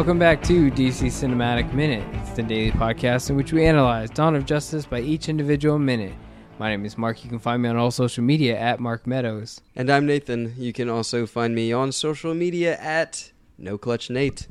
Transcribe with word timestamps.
Welcome 0.00 0.18
back 0.18 0.42
to 0.44 0.70
DC 0.70 1.08
Cinematic 1.08 1.74
Minute. 1.74 2.02
It's 2.14 2.30
the 2.30 2.42
daily 2.42 2.70
podcast 2.70 3.28
in 3.28 3.36
which 3.36 3.52
we 3.52 3.66
analyze 3.66 4.08
Dawn 4.08 4.34
of 4.34 4.46
Justice 4.46 4.86
by 4.86 5.00
each 5.00 5.28
individual 5.28 5.78
minute. 5.78 6.14
My 6.58 6.70
name 6.70 6.86
is 6.86 6.96
Mark. 6.96 7.22
You 7.22 7.28
can 7.28 7.38
find 7.38 7.60
me 7.60 7.68
on 7.68 7.76
all 7.76 7.90
social 7.90 8.24
media 8.24 8.58
at 8.58 8.80
Mark 8.80 9.06
Meadows. 9.06 9.60
And 9.76 9.90
I'm 9.90 10.06
Nathan. 10.06 10.54
You 10.56 10.72
can 10.72 10.88
also 10.88 11.26
find 11.26 11.54
me 11.54 11.70
on 11.70 11.92
social 11.92 12.32
media 12.32 12.78
at 12.78 13.30
No 13.58 13.76
Clutch 13.76 14.08
Nate. 14.08 14.48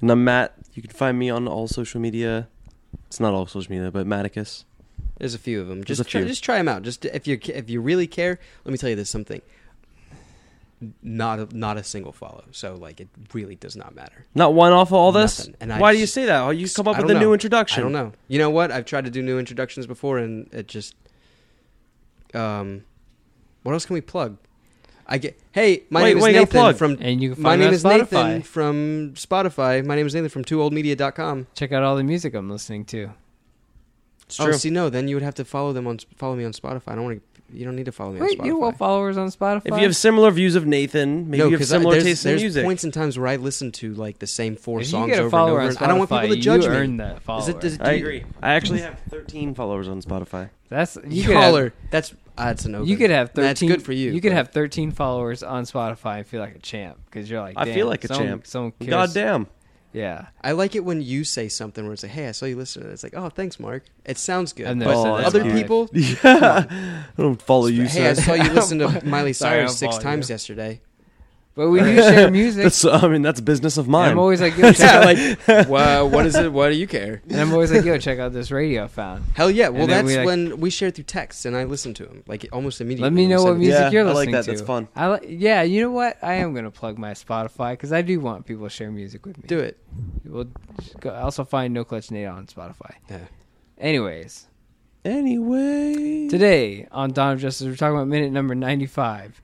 And 0.00 0.10
I'm 0.10 0.24
Matt. 0.24 0.56
You 0.74 0.82
can 0.82 0.90
find 0.90 1.16
me 1.16 1.30
on 1.30 1.46
all 1.46 1.68
social 1.68 2.00
media. 2.00 2.48
It's 3.06 3.20
not 3.20 3.32
all 3.32 3.46
social 3.46 3.70
media, 3.70 3.92
but 3.92 4.08
Maticus. 4.08 4.64
There's 5.20 5.34
a 5.34 5.38
few 5.38 5.60
of 5.60 5.68
them. 5.68 5.84
Just 5.84 6.00
a 6.00 6.04
try, 6.04 6.24
just 6.24 6.42
try 6.42 6.56
them 6.56 6.66
out. 6.66 6.82
Just 6.82 7.04
if 7.04 7.28
you 7.28 7.38
if 7.44 7.70
you 7.70 7.80
really 7.80 8.08
care, 8.08 8.40
let 8.64 8.72
me 8.72 8.76
tell 8.76 8.90
you 8.90 8.96
this 8.96 9.08
something. 9.08 9.40
Not 11.02 11.38
a, 11.38 11.56
not 11.56 11.76
a 11.76 11.84
single 11.84 12.12
follow. 12.12 12.44
So 12.52 12.74
like 12.74 13.00
it 13.00 13.08
really 13.34 13.54
does 13.54 13.76
not 13.76 13.94
matter. 13.94 14.24
Not 14.34 14.54
one 14.54 14.72
off 14.72 14.88
of 14.88 14.94
all 14.94 15.12
this. 15.12 15.40
Nothing. 15.40 15.56
And 15.60 15.72
I 15.74 15.78
Why 15.78 15.92
do 15.92 15.98
you 15.98 16.06
say 16.06 16.24
that? 16.24 16.40
Oh, 16.40 16.50
you 16.50 16.68
come 16.70 16.88
up 16.88 16.96
with 16.96 17.06
don't 17.06 17.16
a 17.16 17.20
new 17.20 17.32
introduction. 17.34 17.80
I 17.80 17.82
don't 17.82 17.92
know. 17.92 18.12
You 18.28 18.38
know 18.38 18.50
what? 18.50 18.70
I've 18.70 18.86
tried 18.86 19.04
to 19.04 19.10
do 19.10 19.20
new 19.22 19.38
introductions 19.38 19.86
before, 19.86 20.18
and 20.18 20.48
it 20.54 20.68
just. 20.68 20.94
Um, 22.32 22.84
what 23.62 23.72
else 23.72 23.84
can 23.84 23.94
we 23.94 24.00
plug? 24.00 24.38
I 25.06 25.18
get. 25.18 25.38
Hey, 25.52 25.82
my 25.90 26.02
Wait, 26.02 26.08
name 26.10 26.16
is 26.18 26.22
what 26.22 26.32
Nathan 26.32 26.74
from. 26.74 26.96
And 27.00 27.20
you 27.22 27.34
can 27.34 27.42
My 27.42 27.56
name 27.56 27.72
is 27.72 27.84
on 27.84 27.98
Nathan 27.98 28.42
from 28.42 29.12
Spotify. 29.14 29.84
My 29.84 29.96
name 29.96 30.06
is 30.06 30.14
Nathan 30.14 30.30
from 30.30 30.44
TwoOldMedia.com. 30.44 31.48
Check 31.54 31.72
out 31.72 31.82
all 31.82 31.96
the 31.96 32.04
music 32.04 32.32
I'm 32.34 32.48
listening 32.48 32.84
to. 32.86 33.10
It's 34.26 34.38
Oh, 34.38 34.44
true. 34.44 34.52
see, 34.54 34.70
no, 34.70 34.88
then 34.88 35.08
you 35.08 35.16
would 35.16 35.24
have 35.24 35.34
to 35.34 35.44
follow 35.44 35.72
them 35.72 35.88
on 35.88 35.98
follow 36.16 36.36
me 36.36 36.44
on 36.44 36.52
Spotify. 36.52 36.92
I 36.92 36.94
don't 36.94 37.04
want 37.04 37.18
to. 37.18 37.29
You 37.52 37.64
don't 37.64 37.76
need 37.76 37.86
to 37.86 37.92
follow 37.92 38.12
me 38.12 38.20
Wait, 38.20 38.38
on 38.38 38.44
Spotify. 38.44 38.46
you 38.46 38.56
want 38.58 38.78
followers 38.78 39.16
on 39.18 39.28
Spotify? 39.28 39.62
if 39.66 39.74
you 39.76 39.82
have 39.84 39.96
similar 39.96 40.30
views 40.30 40.54
of 40.56 40.66
Nathan, 40.66 41.28
maybe 41.30 41.38
no, 41.38 41.44
you 41.46 41.50
have 41.52 41.60
'cause 41.60 41.72
I- 41.72 41.76
similar 41.76 41.94
there's, 41.94 42.04
tastes 42.04 42.24
in 42.24 42.30
music. 42.32 42.42
there's 42.44 42.54
music. 42.56 42.64
points 42.64 42.84
and 42.84 42.94
times 42.94 43.18
where 43.18 43.28
I 43.28 43.36
listen 43.36 43.72
to 43.72 43.94
like 43.94 44.18
the 44.18 44.26
same 44.26 44.56
four 44.56 44.80
if 44.80 44.86
you 44.86 44.90
songs 44.92 45.06
get 45.08 45.14
a 45.14 45.18
over 45.18 45.24
and 45.26 45.30
follower 45.30 45.52
over. 45.52 45.60
on 45.62 45.68
and 45.68 45.78
I 45.78 45.86
don't 45.88 45.98
want 45.98 46.10
people 46.10 46.28
to 46.28 46.36
judge 46.36 46.64
you 46.64 46.70
me. 46.70 46.76
earn 46.76 46.96
that 46.98 47.22
follower. 47.22 47.42
Is 47.42 47.48
it, 47.48 47.60
does, 47.60 47.78
do 47.78 47.84
I 47.84 47.92
you- 47.92 47.98
agree. 47.98 48.24
I 48.42 48.52
actually 48.54 48.80
have 48.80 48.98
13 49.10 49.54
followers 49.54 49.88
on 49.88 50.00
Spotify. 50.02 50.50
That's 50.68 50.96
you 51.08 51.24
could 51.24 51.34
have, 51.34 51.42
Caller, 51.42 51.74
that's 51.90 52.12
uh, 52.38 52.44
that's 52.44 52.64
an 52.64 52.86
you 52.86 52.96
could 52.96 53.10
have 53.10 53.30
thirteen. 53.32 53.44
That's 53.44 53.60
good 53.62 53.82
for 53.82 53.92
you. 53.92 54.12
You 54.12 54.20
could 54.20 54.30
but- 54.30 54.36
have 54.36 54.48
thirteen 54.50 54.92
followers 54.92 55.42
on 55.42 55.64
Spotify 55.64 56.18
and 56.18 56.26
feel 56.26 56.40
like 56.40 56.54
a 56.54 56.58
champ 56.60 56.98
because 57.06 57.28
you're 57.28 57.40
like. 57.40 57.54
I 57.58 57.64
"Damn, 57.64 57.74
feel 57.74 57.86
like 57.88 58.04
a 58.04 58.08
someone- 58.08 58.26
champ. 58.26 58.46
Someone 58.46 58.72
cares. 58.78 58.90
God 58.90 59.10
damn. 59.12 59.46
Yeah. 59.92 60.26
I 60.42 60.52
like 60.52 60.74
it 60.76 60.84
when 60.84 61.02
you 61.02 61.24
say 61.24 61.48
something 61.48 61.82
where 61.84 61.92
it's 61.92 62.02
like, 62.04 62.12
"Hey, 62.12 62.28
I 62.28 62.32
saw 62.32 62.46
you 62.46 62.56
listen." 62.56 62.82
to 62.82 62.88
it. 62.88 62.92
It's 62.92 63.02
like, 63.02 63.14
"Oh, 63.16 63.28
thanks, 63.28 63.58
Mark." 63.58 63.82
It 64.04 64.18
sounds 64.18 64.52
good. 64.52 64.66
I've 64.66 64.78
but 64.78 64.84
never 64.86 64.94
said 65.02 65.04
that 65.18 65.24
other 65.26 65.40
in 65.42 65.48
my 65.48 65.54
people, 65.54 65.88
Yeah. 65.94 66.64
I 66.70 67.22
don't 67.22 67.42
follow 67.42 67.66
you, 67.66 67.84
hey, 67.84 68.08
I 68.10 68.12
sir. 68.12 68.22
saw 68.22 68.34
you 68.34 68.52
listen 68.52 68.78
to 68.78 69.04
Miley 69.04 69.32
Sorry, 69.32 69.56
Cyrus 69.58 69.70
I'll 69.72 69.76
six 69.76 69.94
follow 69.96 70.02
times 70.02 70.28
you. 70.28 70.34
yesterday. 70.34 70.80
But 71.56 71.68
we 71.68 71.80
do 71.80 71.96
share 71.96 72.30
music. 72.40 72.62
That's, 72.62 72.84
I 72.84 73.08
mean, 73.08 73.22
that's 73.22 73.40
business 73.40 73.76
of 73.76 73.86
and 73.86 73.92
mine. 73.92 74.10
I'm 74.12 74.18
always 74.20 74.40
like, 74.40 74.56
yo, 74.56 74.72
check 74.72 74.78
yeah, 74.78 74.98
out, 74.98 75.04
like, 75.58 75.68
well, 75.68 76.08
what 76.08 76.24
is 76.24 76.36
it? 76.36 76.52
Why 76.52 76.70
do 76.70 76.76
you 76.76 76.86
care? 76.86 77.20
and 77.28 77.40
I'm 77.40 77.52
always 77.52 77.72
like, 77.72 77.84
yo, 77.84 77.98
check 77.98 78.18
out 78.20 78.32
this 78.32 78.50
radio 78.52 78.84
I 78.84 78.88
found. 78.88 79.24
Hell 79.34 79.50
yeah! 79.50 79.68
Well, 79.68 79.86
that's 79.88 80.06
we, 80.06 80.16
like- 80.16 80.26
when 80.26 80.60
we 80.60 80.70
share 80.70 80.90
through 80.90 81.04
text, 81.04 81.44
and 81.46 81.56
I 81.56 81.64
listen 81.64 81.92
to 81.94 82.04
them 82.06 82.22
like 82.28 82.46
almost 82.52 82.80
immediately. 82.80 83.02
Let 83.04 83.12
me 83.12 83.22
when 83.26 83.30
know 83.36 83.44
what 83.44 83.58
music 83.58 83.80
Yeah, 83.80 83.90
you're 83.90 84.02
I 84.08 84.12
like 84.12 84.14
listening 84.28 84.32
that. 84.34 84.44
to. 84.44 84.50
That's 84.52 84.62
fun. 84.62 84.88
I 84.94 85.10
li- 85.12 85.26
yeah, 85.36 85.62
you 85.62 85.82
know 85.82 85.90
what? 85.90 86.18
I 86.22 86.34
am 86.34 86.54
gonna 86.54 86.70
plug 86.70 86.98
my 86.98 87.12
Spotify 87.12 87.72
because 87.72 87.92
I 87.92 88.02
do 88.02 88.20
want 88.20 88.46
people 88.46 88.64
to 88.66 88.70
share 88.70 88.90
music 88.92 89.26
with 89.26 89.36
me. 89.36 89.44
Do 89.48 89.58
it. 89.58 89.76
We'll 90.24 90.46
go, 91.00 91.12
also 91.14 91.44
find 91.44 91.74
No 91.74 91.84
Clutch 91.84 92.10
Nate 92.12 92.28
on 92.28 92.46
Spotify. 92.46 92.94
Yeah. 93.10 93.18
Anyways, 93.76 94.46
Anyway. 95.04 96.28
today 96.28 96.86
on 96.92 97.12
Dawn 97.12 97.32
of 97.34 97.40
Justice, 97.40 97.66
we're 97.66 97.76
talking 97.76 97.96
about 97.96 98.08
minute 98.08 98.32
number 98.32 98.54
95, 98.54 99.40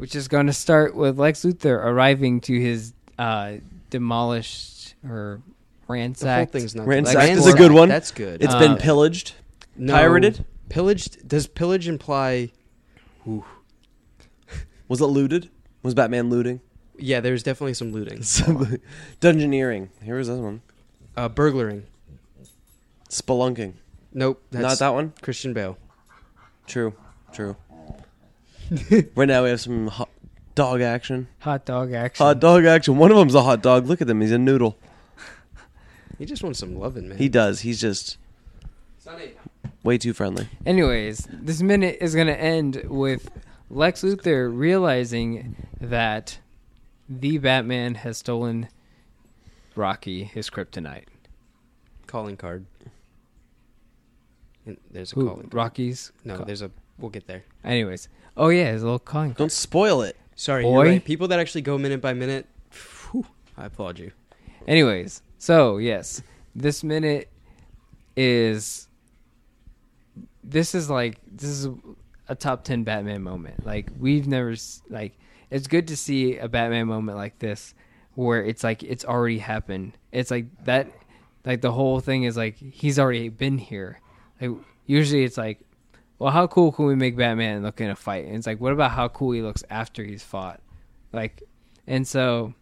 which 0.00 0.14
is 0.16 0.28
going 0.28 0.46
to 0.46 0.52
start 0.52 0.94
with 0.94 1.18
Lex 1.18 1.42
Luthor 1.44 1.76
arriving 1.84 2.40
to 2.42 2.58
his 2.58 2.92
uh, 3.18 3.54
demolished 3.90 4.94
or 5.06 5.42
ransacked. 5.88 6.20
The 6.20 6.26
whole 6.26 6.36
ransacked. 6.36 6.52
thing's 6.52 6.74
not. 6.74 6.86
Ransacked 6.86 7.32
is 7.32 7.46
a 7.46 7.52
good 7.56 7.72
one. 7.72 7.88
That's 7.88 8.10
good. 8.10 8.42
It's 8.42 8.54
Uh, 8.54 8.58
been 8.58 8.76
pillaged. 8.76 9.34
no, 9.76 9.92
pirated? 9.92 10.44
Pillaged. 10.68 11.26
Does 11.28 11.46
pillage 11.46 11.86
imply? 11.88 12.50
Was 14.88 15.00
it 15.00 15.06
looted? 15.06 15.50
Was 15.82 15.94
Batman 15.94 16.30
looting? 16.30 16.60
Yeah, 16.98 17.20
there's 17.20 17.42
definitely 17.42 17.74
some 17.74 17.92
looting. 17.92 18.18
Dungeoneering. 19.20 19.88
Here 20.02 20.18
is 20.18 20.28
this 20.28 20.38
one. 20.38 20.62
Uh, 21.16 21.28
burglaring. 21.28 21.84
Spelunking. 23.08 23.74
Nope. 24.12 24.42
That's 24.50 24.62
Not 24.62 24.78
that 24.78 24.94
one? 24.94 25.12
Christian 25.22 25.52
Bale. 25.52 25.78
True. 26.66 26.94
True. 27.32 27.56
right 29.14 29.28
now 29.28 29.42
we 29.44 29.50
have 29.50 29.60
some 29.60 29.88
hot 29.88 30.08
dog 30.54 30.80
action. 30.80 31.28
hot 31.40 31.64
dog 31.64 31.92
action. 31.92 32.24
Hot 32.24 32.40
dog 32.40 32.64
action. 32.64 32.96
One 32.98 33.10
of 33.10 33.16
them's 33.16 33.34
a 33.34 33.42
hot 33.42 33.62
dog. 33.62 33.86
Look 33.86 34.00
at 34.00 34.08
him. 34.08 34.20
He's 34.20 34.32
a 34.32 34.38
noodle. 34.38 34.76
He 36.18 36.26
just 36.26 36.42
wants 36.42 36.58
some 36.58 36.76
loving, 36.78 37.08
man. 37.08 37.18
He 37.18 37.28
does. 37.30 37.60
He's 37.60 37.80
just 37.80 38.18
Sonny. 38.98 39.32
way 39.82 39.96
too 39.96 40.12
friendly. 40.12 40.48
Anyways, 40.66 41.26
this 41.32 41.62
minute 41.62 41.96
is 42.00 42.14
going 42.14 42.26
to 42.26 42.38
end 42.38 42.82
with 42.84 43.30
Lex 43.70 44.02
Luthor 44.02 44.50
realizing 44.54 45.56
that 45.80 46.38
the 47.08 47.38
Batman 47.38 47.94
has 47.96 48.18
stolen 48.18 48.68
Rocky, 49.74 50.24
his 50.24 50.50
kryptonite. 50.50 51.04
Calling 52.06 52.36
card. 52.36 52.66
And 54.66 54.76
there's 54.90 55.12
a 55.12 55.14
Who, 55.14 55.26
calling. 55.26 55.42
card. 55.42 55.54
Rocky's? 55.54 56.12
No, 56.24 56.36
ca- 56.38 56.44
there's 56.44 56.60
a. 56.62 56.70
We'll 57.00 57.10
get 57.10 57.26
there. 57.26 57.44
Anyways. 57.64 58.08
Oh, 58.36 58.48
yeah, 58.48 58.72
his 58.72 58.82
little 58.82 58.98
calling 58.98 59.30
card. 59.30 59.38
Don't 59.38 59.52
spoil 59.52 60.02
it. 60.02 60.16
Sorry, 60.36 60.62
Boy. 60.62 60.82
you're 60.82 60.92
right. 60.92 61.04
People 61.04 61.28
that 61.28 61.38
actually 61.38 61.62
go 61.62 61.76
minute 61.76 62.00
by 62.00 62.12
minute. 62.12 62.46
Whew, 63.10 63.26
I 63.56 63.66
applaud 63.66 63.98
you. 63.98 64.12
Anyways, 64.66 65.22
so, 65.38 65.78
yes, 65.78 66.22
this 66.54 66.84
minute 66.84 67.28
is. 68.16 68.88
This 70.44 70.74
is 70.74 70.88
like. 70.88 71.18
This 71.30 71.50
is 71.50 71.68
a 72.28 72.34
top 72.34 72.64
10 72.64 72.84
Batman 72.84 73.22
moment. 73.22 73.66
Like, 73.66 73.90
we've 73.98 74.26
never. 74.26 74.54
Like, 74.88 75.18
it's 75.50 75.66
good 75.66 75.88
to 75.88 75.96
see 75.96 76.38
a 76.38 76.48
Batman 76.48 76.86
moment 76.86 77.18
like 77.18 77.38
this 77.38 77.74
where 78.14 78.44
it's 78.44 78.62
like 78.62 78.82
it's 78.82 79.04
already 79.04 79.38
happened. 79.38 79.96
It's 80.12 80.30
like 80.30 80.46
that 80.64 80.88
like 81.44 81.60
the 81.60 81.72
whole 81.72 82.00
thing 82.00 82.24
is 82.24 82.36
like 82.36 82.56
he's 82.56 82.98
already 82.98 83.28
been 83.28 83.58
here. 83.58 84.00
Like 84.40 84.50
usually 84.86 85.24
it's 85.24 85.36
like 85.36 85.60
well 86.20 86.30
how 86.30 86.46
cool 86.46 86.70
can 86.70 86.84
we 86.84 86.94
make 86.94 87.16
Batman 87.16 87.62
look 87.62 87.80
in 87.80 87.90
a 87.90 87.96
fight? 87.96 88.26
And 88.26 88.36
it's 88.36 88.46
like 88.46 88.60
what 88.60 88.72
about 88.72 88.92
how 88.92 89.08
cool 89.08 89.32
he 89.32 89.42
looks 89.42 89.64
after 89.68 90.04
he's 90.04 90.22
fought? 90.22 90.60
Like 91.12 91.42
and 91.88 92.06
so 92.06 92.54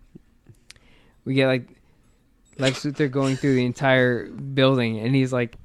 we 1.26 1.34
get 1.34 1.48
like 1.48 1.68
Lex 2.56 2.84
Luthor 2.84 3.10
going 3.10 3.36
through 3.36 3.56
the 3.56 3.66
entire 3.66 4.26
building 4.26 4.98
and 5.00 5.14
he's 5.14 5.32
like 5.32 5.56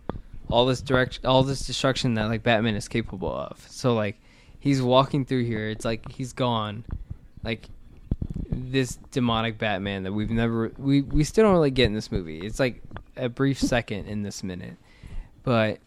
all 0.49 0.65
this 0.65 0.81
direct 0.81 1.23
all 1.23 1.43
this 1.43 1.65
destruction 1.65 2.15
that 2.15 2.25
like 2.25 2.43
Batman 2.43 2.75
is 2.75 2.87
capable 2.87 3.33
of. 3.33 3.65
So 3.69 3.93
like 3.93 4.19
he's 4.59 4.81
walking 4.81 5.23
through 5.23 5.45
here, 5.45 5.69
it's 5.69 5.85
like 5.85 6.11
he's 6.11 6.33
gone. 6.33 6.83
Like 7.43 7.67
this 8.49 8.95
demonic 9.11 9.57
Batman 9.57 10.03
that 10.03 10.13
we've 10.13 10.29
never 10.29 10.71
we 10.77 11.01
we 11.01 11.23
still 11.23 11.43
don't 11.43 11.53
really 11.53 11.71
get 11.71 11.85
in 11.85 11.93
this 11.93 12.11
movie. 12.11 12.39
It's 12.39 12.59
like 12.59 12.81
a 13.15 13.29
brief 13.29 13.59
second 13.59 14.07
in 14.07 14.23
this 14.23 14.43
minute, 14.43 14.77
but 15.43 15.79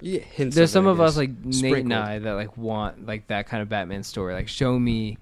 You 0.00 0.18
get 0.18 0.22
hints 0.24 0.56
there's 0.56 0.70
some 0.70 0.86
of 0.86 1.00
us 1.00 1.16
like 1.16 1.30
Nate 1.44 1.78
and 1.78 1.94
I 1.94 2.18
that 2.18 2.32
like 2.32 2.56
want 2.56 3.06
like 3.06 3.28
that 3.28 3.46
kind 3.46 3.62
of 3.62 3.68
Batman 3.68 4.02
story. 4.02 4.34
Like 4.34 4.48
show 4.48 4.78
me 4.78 5.18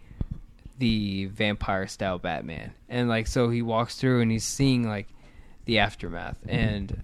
the 0.78 1.26
vampire 1.26 1.86
style 1.86 2.18
Batman, 2.18 2.72
and 2.88 3.08
like 3.08 3.26
so 3.26 3.50
he 3.50 3.62
walks 3.62 3.96
through 3.96 4.20
and 4.20 4.30
he's 4.30 4.44
seeing 4.44 4.86
like 4.86 5.08
the 5.64 5.78
aftermath, 5.78 6.38
and 6.48 7.02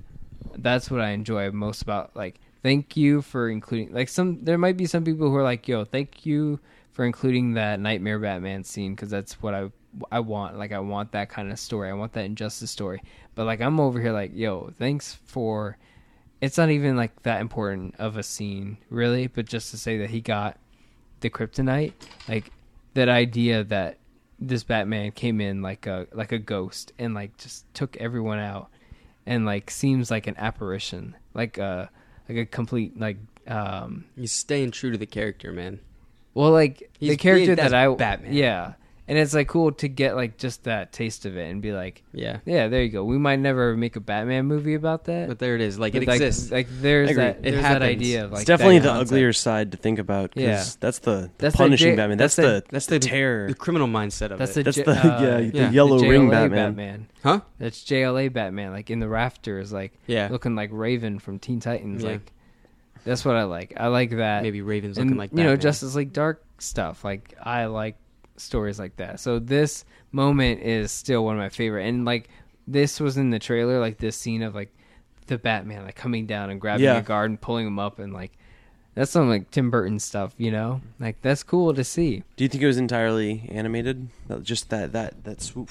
that's 0.57 0.91
what 0.91 1.01
I 1.01 1.11
enjoy 1.11 1.51
most 1.51 1.83
about 1.83 2.17
like. 2.17 2.41
Thank 2.61 2.97
you 2.97 3.23
for 3.23 3.49
including 3.49 3.95
like 3.95 4.09
some. 4.09 4.45
There 4.45 4.59
might 4.59 4.77
be 4.77 4.87
some 4.87 5.05
people 5.05 5.31
who 5.31 5.37
are 5.37 5.45
like, 5.45 5.69
"Yo, 5.69 5.85
thank 5.85 6.27
you 6.27 6.59
for 6.91 7.05
including 7.05 7.55
that 7.55 7.79
Nightmare 7.79 8.19
Batman 8.19 8.65
scene 8.65 8.97
because 8.97 9.11
that's 9.11 9.41
what 9.41 9.55
I 9.55 9.71
I 10.11 10.21
want. 10.21 10.59
Like 10.59 10.73
I 10.73 10.81
want 10.81 11.13
that 11.13 11.29
kind 11.29 11.51
of 11.53 11.59
story. 11.59 11.89
I 11.89 11.93
want 11.93 12.13
that 12.15 12.25
injustice 12.25 12.71
story. 12.71 13.03
But 13.35 13.47
like 13.47 13.61
I'm 13.61 13.81
over 13.81 14.01
here 14.01 14.13
like, 14.13 14.33
yo, 14.35 14.71
thanks 14.79 15.15
for. 15.27 15.79
It's 16.41 16.57
not 16.57 16.71
even 16.71 16.97
like 16.97 17.23
that 17.25 17.41
important 17.41 17.97
of 17.99 18.17
a 18.17 18.23
scene, 18.23 18.79
really. 18.91 19.27
But 19.27 19.47
just 19.47 19.71
to 19.73 19.77
say 19.79 19.99
that 19.99 20.11
he 20.11 20.21
got 20.21 20.57
the 21.21 21.31
kryptonite, 21.31 21.93
like 22.29 22.53
that 22.95 23.09
idea 23.09 23.65
that 23.65 23.99
this 24.39 24.63
Batman 24.63 25.11
came 25.13 25.41
in 25.41 25.63
like 25.63 25.87
a 25.87 26.07
like 26.13 26.31
a 26.33 26.39
ghost 26.39 26.93
and 26.99 27.13
like 27.15 27.37
just 27.39 27.65
took 27.75 27.97
everyone 27.97 28.39
out, 28.39 28.69
and 29.27 29.45
like 29.47 29.71
seems 29.71 30.11
like 30.11 30.27
an 30.29 30.37
apparition, 30.39 31.17
like 31.35 31.59
a 31.59 31.91
like 32.29 32.39
a 32.39 32.47
complete 32.47 32.99
like 33.01 33.17
um 33.49 34.05
He's 34.15 34.33
staying 34.33 34.71
true 34.71 34.93
to 34.93 34.99
the 34.99 35.07
character, 35.07 35.53
man. 35.53 35.81
well, 36.35 36.53
like 36.53 36.89
He's 37.01 37.11
the 37.11 37.17
character 37.17 37.57
being- 37.57 37.69
that 37.69 37.75
I 37.75 37.93
Batman. 37.95 38.33
yeah, 38.33 38.75
and 39.09 39.19
it's 39.19 39.33
like 39.35 39.49
cool 39.49 39.73
to 39.73 39.89
get 39.89 40.15
like 40.15 40.37
just 40.37 40.65
that 40.65 40.93
taste 40.93 41.25
of 41.27 41.37
it 41.37 41.51
and 41.51 41.61
be 41.63 41.73
like, 41.73 42.03
Yeah. 42.13 42.39
yeah, 42.45 42.69
there 42.69 42.83
you 42.83 42.91
go. 42.91 43.03
We 43.05 43.17
might 43.19 43.39
never 43.41 43.75
make 43.77 43.97
a 43.97 44.01
Batman 44.01 44.45
movie 44.47 44.75
about 44.75 45.05
that, 45.07 45.29
But 45.29 45.39
there 45.39 45.55
it 45.55 45.61
is. 45.63 45.79
Like 45.79 45.95
but, 45.95 46.03
it 46.03 46.09
exists. 46.09 46.51
Like 46.53 46.69
there's 46.71 47.17
that. 47.17 47.39
It 47.39 47.43
There's 47.53 47.63
that 47.63 47.83
idea 47.83 48.25
of 48.27 48.33
like 48.33 48.41
it's 48.43 48.47
definitely 48.47 48.79
that 48.81 48.85
the 48.85 48.89
concept. 48.91 49.11
uglier 49.13 49.33
side 49.33 49.73
to 49.73 49.79
think 49.79 49.99
about. 49.99 50.35
'cause 50.35 50.43
Yeah. 50.43 50.65
that's 50.79 50.99
the, 51.01 51.31
That's 51.39 51.55
the 51.55 51.59
punishing 51.59 51.93
J- 51.93 51.97
Batman. 51.97 52.19
that's 52.19 52.37
That's, 52.37 52.47
the- 52.47 52.61
the 52.61 52.65
that's 52.71 52.87
the 52.87 52.99
terror. 52.99 53.49
the 53.49 53.55
criminal 53.55 53.89
mindset 53.89 54.31
of 54.31 54.39
That's 54.39 54.53
it. 54.57 54.65
the, 54.65 54.65
That's 54.65 54.77
J- 54.77 54.83
the 54.85 54.93
uh, 54.93 55.21
yeah, 55.21 55.39
yeah. 55.39 55.69
the 55.69 55.75
yellow 55.75 55.99
the 55.99 56.09
ring 56.09 56.29
JLA 56.29 56.51
Batman. 56.51 57.09
huh? 57.23 57.41
That's 57.59 57.83
JLA 57.85 58.33
Batman, 58.33 58.73
like 58.73 58.91
in 58.91 59.01
the 59.01 59.09
rafters, 59.09 59.73
like 59.73 59.93
Yeah. 60.07 60.29
looking 60.31 60.55
like 60.55 60.71
Raven 60.73 61.19
from 61.19 61.39
Teen 61.39 61.61
Titans. 61.61 62.03
Yeah. 62.03 62.11
Like 62.11 62.33
that's 63.05 63.25
what 63.25 63.37
I 63.37 63.45
like. 63.45 63.73
I 63.79 63.87
like 63.87 64.11
that. 64.17 64.43
Maybe 64.43 64.61
Raven's 64.61 64.99
and 64.99 65.07
looking 65.07 65.19
like 65.19 65.31
you 65.31 65.39
know 65.39 65.53
Batman. 65.53 65.61
Justice 65.61 65.95
League 65.95 66.13
Dark 66.13 66.43
stuff. 66.59 67.05
Like 67.05 67.35
I 67.43 67.67
like 67.67 67.97
stories 68.41 68.79
like 68.79 68.97
that. 68.97 69.21
So 69.21 69.39
this 69.39 69.85
moment 70.13 70.63
is 70.63 70.91
still 70.93 71.25
one 71.25 71.35
of 71.37 71.41
my 71.41 71.49
favorite. 71.49 71.87
And 71.87 72.05
like 72.05 72.29
this 72.67 73.01
was 73.01 73.17
in 73.17 73.31
the 73.31 73.39
trailer, 73.39 73.81
like 73.81 73.99
this 73.99 74.17
scene 74.17 74.43
of 74.43 74.55
like 74.55 74.73
the 75.27 75.39
Batman 75.39 75.85
like 75.85 75.95
coming 75.97 76.27
down 76.27 76.51
and 76.51 76.61
grabbing 76.61 76.85
Yeah. 76.85 76.97
a 76.99 77.03
guard 77.03 77.31
and 77.31 77.41
pulling 77.41 77.67
him 77.67 77.79
up 77.79 77.99
and 77.99 78.13
like 78.13 78.33
that's 78.95 79.11
some 79.13 79.29
like 79.29 79.51
Tim 79.51 79.71
Burton 79.71 79.99
stuff. 79.99 80.35
You 80.39 80.51
know, 80.51 80.81
like 80.99 81.21
that's 81.23 81.43
cool 81.43 81.73
to 81.75 81.85
see. 81.85 82.25
Do 82.37 82.45
you 82.45 82.49
think 82.49 82.63
it 82.63 82.67
was 82.67 82.79
entirely 82.79 83.49
animated? 83.53 84.09
Just 84.43 84.71
that 84.71 84.93
that 84.93 85.25
that 85.25 85.41
swoop. 85.41 85.71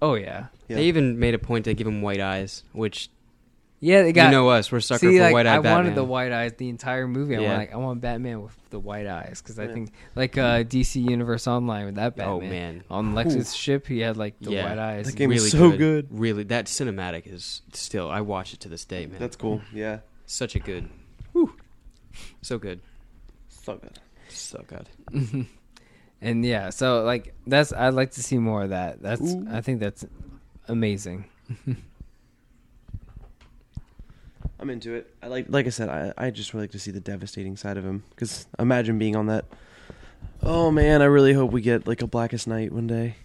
Oh 0.00 0.14
yeah, 0.14 0.46
Yeah. 0.68 0.76
They 0.76 0.84
even 0.84 1.18
made 1.18 1.34
a 1.34 1.38
point 1.38 1.64
to 1.66 1.74
give 1.74 1.86
him 1.86 2.02
white 2.02 2.20
eyes, 2.20 2.62
which 2.72 3.10
yeah. 3.84 4.02
They 4.02 4.12
got 4.12 4.26
you 4.26 4.30
know 4.32 4.48
us, 4.48 4.72
we're 4.72 4.80
sucker 4.80 5.00
See, 5.10 5.18
for 5.18 5.24
like, 5.24 5.32
white 5.34 5.46
I 5.46 5.56
eyed 5.56 5.62
Batman. 5.62 5.72
wanted 5.84 5.94
the 5.94 6.04
white 6.04 6.32
eyes 6.32 6.52
the 6.56 6.68
entire 6.68 7.06
movie. 7.06 7.36
I 7.36 7.40
Yeah. 7.40 7.48
want 7.48 7.58
like 7.58 7.72
I 7.72 7.76
want 7.76 8.00
Batman 8.00 8.42
with 8.42 8.56
the 8.70 8.78
white 8.80 9.06
eyes 9.06 9.40
because 9.42 9.58
I 9.58 9.64
Yeah. 9.66 9.72
think 9.74 9.92
like 10.16 10.38
uh, 10.38 10.64
DC 10.64 11.00
Universe 11.02 11.46
Online 11.46 11.86
with 11.86 11.94
that 11.96 12.16
Batman. 12.16 12.34
Oh 12.34 12.40
man, 12.40 12.84
On 12.90 13.14
Lex's 13.14 13.54
ship, 13.54 13.86
he 13.86 14.00
had 14.00 14.16
like 14.16 14.34
the 14.40 14.52
Yeah. 14.52 14.68
white 14.68 14.78
eyes. 14.78 15.06
That 15.06 15.16
game 15.16 15.30
really 15.30 15.44
is 15.44 15.52
so 15.52 15.70
good. 15.76 16.08
Really, 16.10 16.44
that 16.44 16.66
cinematic 16.66 17.26
is 17.26 17.62
still. 17.72 18.10
I 18.10 18.20
watch 18.22 18.52
it 18.54 18.60
to 18.60 18.68
this 18.68 18.84
day, 18.84 19.06
man. 19.06 19.18
That's 19.18 19.36
cool. 19.36 19.60
Yeah. 19.72 19.98
such 20.26 20.54
a 20.56 20.58
good. 20.58 20.88
Whew. 21.32 21.54
So 22.42 22.58
good. 22.58 22.80
So 23.48 23.76
good. 23.76 23.98
So 24.28 24.64
good. 24.66 24.88
and 26.20 26.44
yeah, 26.44 26.70
so 26.70 27.02
like 27.04 27.34
that's 27.46 27.72
I'd 27.72 27.94
like 27.94 28.12
to 28.12 28.22
see 28.22 28.38
more 28.38 28.62
of 28.62 28.70
that. 28.70 29.02
That's 29.02 29.20
Ooh. 29.20 29.46
I 29.50 29.60
think 29.60 29.80
that's 29.80 30.04
amazing. 30.68 31.26
I'm 34.64 34.70
into 34.70 34.94
it. 34.94 35.14
I 35.22 35.26
like, 35.26 35.44
like 35.50 35.66
I 35.66 35.68
said, 35.68 35.90
I, 35.90 36.14
I 36.16 36.30
just 36.30 36.54
would 36.54 36.60
like 36.62 36.70
to 36.70 36.78
see 36.78 36.90
the 36.90 36.98
devastating 36.98 37.54
side 37.54 37.76
of 37.76 37.84
him. 37.84 38.02
Because 38.08 38.46
imagine 38.58 38.98
being 38.98 39.14
on 39.14 39.26
that. 39.26 39.44
Oh 40.42 40.70
man, 40.70 41.02
I 41.02 41.04
really 41.04 41.34
hope 41.34 41.52
we 41.52 41.60
get 41.60 41.86
like 41.86 42.00
a 42.00 42.06
Blackest 42.06 42.48
Night 42.48 42.72
one 42.72 42.86
day. 42.86 43.16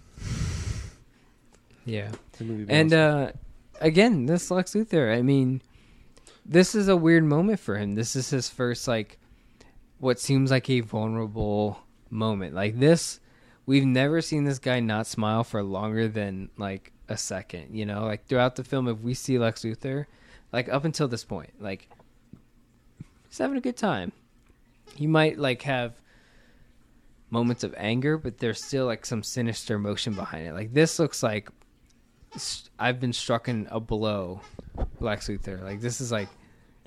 Yeah, 1.85 2.11
That 2.33 2.43
movie 2.43 2.65
and 2.67 2.93
awesome. 2.93 3.23
uh, 3.23 3.31
again, 3.79 4.25
this 4.25 4.51
Lex 4.51 4.73
Luthor. 4.73 5.15
I 5.17 5.21
mean, 5.21 5.61
this 6.45 6.75
is 6.75 6.89
a 6.89 6.97
weird 6.97 7.23
moment 7.23 7.61
for 7.61 7.77
him. 7.77 7.95
This 7.95 8.17
is 8.17 8.29
his 8.29 8.49
first 8.49 8.85
like 8.85 9.17
what 9.99 10.19
seems 10.19 10.51
like 10.51 10.69
a 10.69 10.81
vulnerable 10.81 11.79
moment. 12.09 12.53
Like 12.53 12.79
this, 12.79 13.21
we've 13.65 13.85
never 13.85 14.21
seen 14.21 14.43
this 14.43 14.59
guy 14.59 14.81
not 14.81 15.07
smile 15.07 15.45
for 15.45 15.63
longer 15.63 16.09
than 16.09 16.49
like 16.57 16.91
a 17.07 17.15
second. 17.15 17.73
You 17.73 17.85
know, 17.85 18.03
like 18.03 18.27
throughout 18.27 18.57
the 18.57 18.65
film, 18.65 18.89
if 18.89 18.99
we 18.99 19.13
see 19.13 19.39
Lex 19.39 19.61
Luthor, 19.63 20.05
like 20.51 20.69
up 20.69 20.85
until 20.85 21.07
this 21.07 21.23
point, 21.23 21.51
like 21.59 21.89
he's 23.27 23.37
having 23.37 23.57
a 23.57 23.61
good 23.61 23.77
time. 23.77 24.11
He 24.95 25.07
might 25.07 25.37
like 25.37 25.61
have 25.63 25.93
moments 27.29 27.63
of 27.63 27.73
anger, 27.77 28.17
but 28.17 28.39
there's 28.39 28.63
still 28.63 28.85
like 28.85 29.05
some 29.05 29.21
sinister 29.23 29.75
emotion 29.75 30.13
behind 30.13 30.47
it. 30.47 30.53
Like 30.53 30.73
this 30.73 30.99
looks 30.99 31.21
like 31.23 31.49
i've 32.77 32.99
been 32.99 33.13
struck 33.13 33.47
in 33.47 33.67
a 33.71 33.79
blow, 33.79 34.41
Lex 34.99 35.27
Luthor. 35.27 35.63
Like 35.63 35.81
this 35.81 35.99
is 36.01 36.11
like 36.11 36.27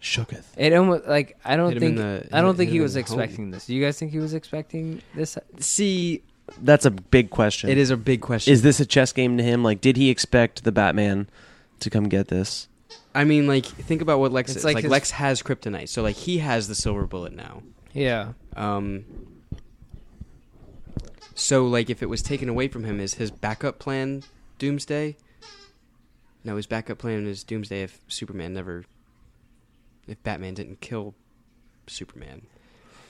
Shooketh. 0.00 0.44
it 0.56 0.72
almost 0.72 1.06
like 1.06 1.38
I 1.44 1.56
don't 1.56 1.72
Hit 1.72 1.80
think 1.80 1.96
the- 1.96 2.28
I 2.32 2.40
don't 2.40 2.56
think 2.56 2.70
he 2.70 2.80
was 2.80 2.94
the 2.94 3.02
home. 3.02 3.20
expecting 3.20 3.50
this. 3.50 3.66
Do 3.66 3.74
you 3.74 3.84
guys 3.84 3.98
think 3.98 4.10
he 4.12 4.18
was 4.18 4.34
expecting 4.34 5.00
this? 5.14 5.38
See, 5.60 6.22
That's 6.60 6.84
a 6.84 6.90
big 6.90 7.30
question. 7.30 7.70
it 7.70 7.78
is 7.78 7.90
a 7.90 7.96
big 7.96 8.20
question. 8.20 8.52
Is 8.52 8.62
this 8.62 8.80
a 8.80 8.86
chess 8.86 9.12
game 9.12 9.36
to 9.36 9.44
him? 9.44 9.62
Like, 9.62 9.80
did 9.80 9.96
he 9.96 10.10
expect 10.10 10.64
the 10.64 10.72
Batman 10.72 11.28
to 11.80 11.88
come 11.90 12.08
get 12.08 12.28
this? 12.28 12.66
I 13.14 13.24
mean, 13.24 13.46
like, 13.46 13.66
think 13.66 14.00
about 14.02 14.20
what 14.20 14.32
Lex 14.32 14.50
It's 14.52 14.58
is. 14.58 14.64
like 14.64 14.74
Like, 14.76 14.84
his- 14.84 14.90
Lex 14.90 15.10
has 15.12 15.42
kryptonite, 15.42 15.88
so 15.88 16.02
like 16.02 16.16
he 16.16 16.38
has 16.38 16.68
the 16.68 16.74
silver 16.74 17.06
bullet 17.06 17.32
now. 17.34 17.62
Yeah, 17.92 18.32
Um. 18.56 19.04
So, 21.34 21.66
like, 21.66 21.88
if 21.88 22.02
it 22.02 22.06
was 22.10 22.22
taken 22.22 22.48
away 22.50 22.68
from 22.68 22.84
him, 22.84 23.00
is 23.00 23.14
his 23.14 23.30
backup 23.30 23.78
plan 23.78 24.22
Doomsday? 24.58 25.16
No, 26.44 26.56
his 26.56 26.66
backup 26.66 26.98
plan 26.98 27.26
is 27.26 27.42
Doomsday 27.42 27.82
if 27.82 28.00
Superman 28.06 28.52
never, 28.52 28.84
if 30.06 30.22
Batman 30.22 30.52
didn't 30.54 30.80
kill 30.82 31.14
Superman. 31.86 32.42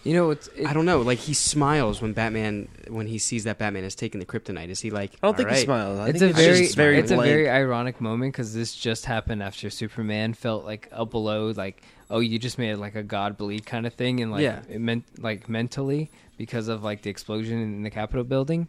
You 0.04 0.14
know 0.14 0.30
it's. 0.30 0.48
It, 0.48 0.66
I 0.66 0.72
don't 0.72 0.84
know. 0.86 1.00
Like, 1.00 1.18
he 1.18 1.34
smiles 1.34 2.02
when 2.02 2.12
Batman 2.12 2.68
when 2.88 3.06
he 3.06 3.18
sees 3.18 3.44
that 3.44 3.58
Batman 3.58 3.84
has 3.84 3.94
taken 3.94 4.20
the 4.20 4.26
kryptonite. 4.26 4.68
Is 4.68 4.80
he 4.80 4.90
like? 4.90 5.12
I 5.22 5.26
don't 5.28 5.36
think 5.36 5.48
"All 5.48 5.54
he 5.54 5.62
smiles. 5.62 5.98
I 5.98 6.08
it's 6.08 6.18
think 6.20 6.32
a 6.32 6.36
very, 6.36 6.58
just 6.58 6.76
very 6.76 6.98
it's 6.98 7.10
a 7.10 7.16
very 7.16 7.48
ironic 7.48 8.00
moment 8.00 8.32
because 8.32 8.54
this 8.54 8.74
just 8.74 9.04
happened 9.06 9.42
after 9.42 9.70
Superman 9.70 10.34
felt 10.34 10.64
like 10.64 10.88
a 10.92 11.04
blow, 11.06 11.50
like 11.56 11.82
oh, 12.10 12.20
you 12.20 12.38
just 12.38 12.58
made 12.58 12.70
it 12.70 12.76
like 12.78 12.94
a 12.94 13.02
god 13.02 13.36
bleed 13.38 13.64
kind 13.64 13.86
of 13.86 13.94
thing, 13.94 14.20
and 14.20 14.30
like 14.30 14.42
Yeah. 14.42 14.60
it 14.68 14.80
meant 14.80 15.04
like 15.22 15.48
mentally 15.48 16.10
because 16.36 16.68
of 16.68 16.82
like 16.84 17.02
the 17.02 17.10
explosion 17.10 17.60
in 17.62 17.82
the 17.82 17.90
Capitol 17.90 18.24
building, 18.24 18.68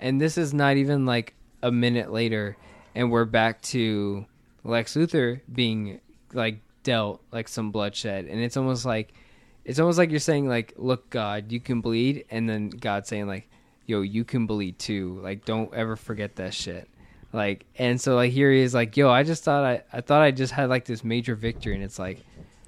and 0.00 0.20
this 0.20 0.36
is 0.36 0.52
not 0.52 0.76
even 0.76 1.06
like 1.06 1.34
a 1.62 1.70
minute 1.72 2.12
later, 2.12 2.56
and 2.94 3.10
we're 3.10 3.24
back 3.24 3.62
to 3.62 4.26
Lex 4.64 4.94
Luthor 4.96 5.40
being 5.52 6.00
like 6.32 6.58
dealt 6.82 7.22
like 7.32 7.48
some 7.48 7.70
bloodshed, 7.70 8.26
and 8.26 8.40
it's 8.40 8.56
almost 8.56 8.84
like 8.84 9.14
it's 9.64 9.78
almost 9.78 9.98
like 9.98 10.10
you're 10.10 10.20
saying 10.20 10.48
like, 10.48 10.74
look, 10.76 11.08
God, 11.10 11.50
you 11.52 11.60
can 11.60 11.80
bleed, 11.80 12.24
and 12.30 12.48
then 12.48 12.68
God 12.70 13.06
saying 13.06 13.26
like, 13.26 13.48
yo, 13.86 14.02
you 14.02 14.24
can 14.24 14.46
bleed 14.46 14.78
too. 14.78 15.18
Like, 15.22 15.44
don't 15.44 15.72
ever 15.74 15.96
forget 15.96 16.36
that 16.36 16.54
shit. 16.54 16.88
Like, 17.32 17.66
and 17.76 18.00
so 18.00 18.14
like 18.14 18.30
here 18.32 18.52
he 18.52 18.60
is 18.60 18.74
like, 18.74 18.96
yo, 18.96 19.10
I 19.10 19.22
just 19.24 19.42
thought 19.44 19.64
I, 19.64 19.82
I 19.92 20.00
thought 20.00 20.22
I 20.22 20.30
just 20.30 20.52
had 20.52 20.68
like 20.68 20.84
this 20.84 21.02
major 21.02 21.34
victory, 21.34 21.74
and 21.74 21.82
it's 21.82 21.98
like 21.98 22.20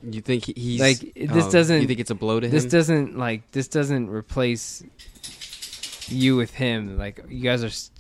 You 0.03 0.21
think 0.21 0.45
he's 0.45 0.81
Like, 0.81 1.15
this 1.15 1.47
oh, 1.47 1.51
doesn't- 1.51 1.81
You 1.83 1.87
think 1.87 2.01
it's 2.01 2.11
a 2.11 2.15
blow 2.17 2.41
to 2.41 2.47
him? 2.47 2.51
this 2.53 2.65
doesn't 2.65 3.17
like 3.17 3.51
this 3.53 3.69
doesn't 3.69 4.09
replace 4.11 4.83
you 6.09 6.37
with 6.37 6.53
him. 6.55 6.99
Like 6.99 7.21
you 7.29 7.43
guys 7.43 7.63
are, 7.65 7.71
st- 7.71 7.93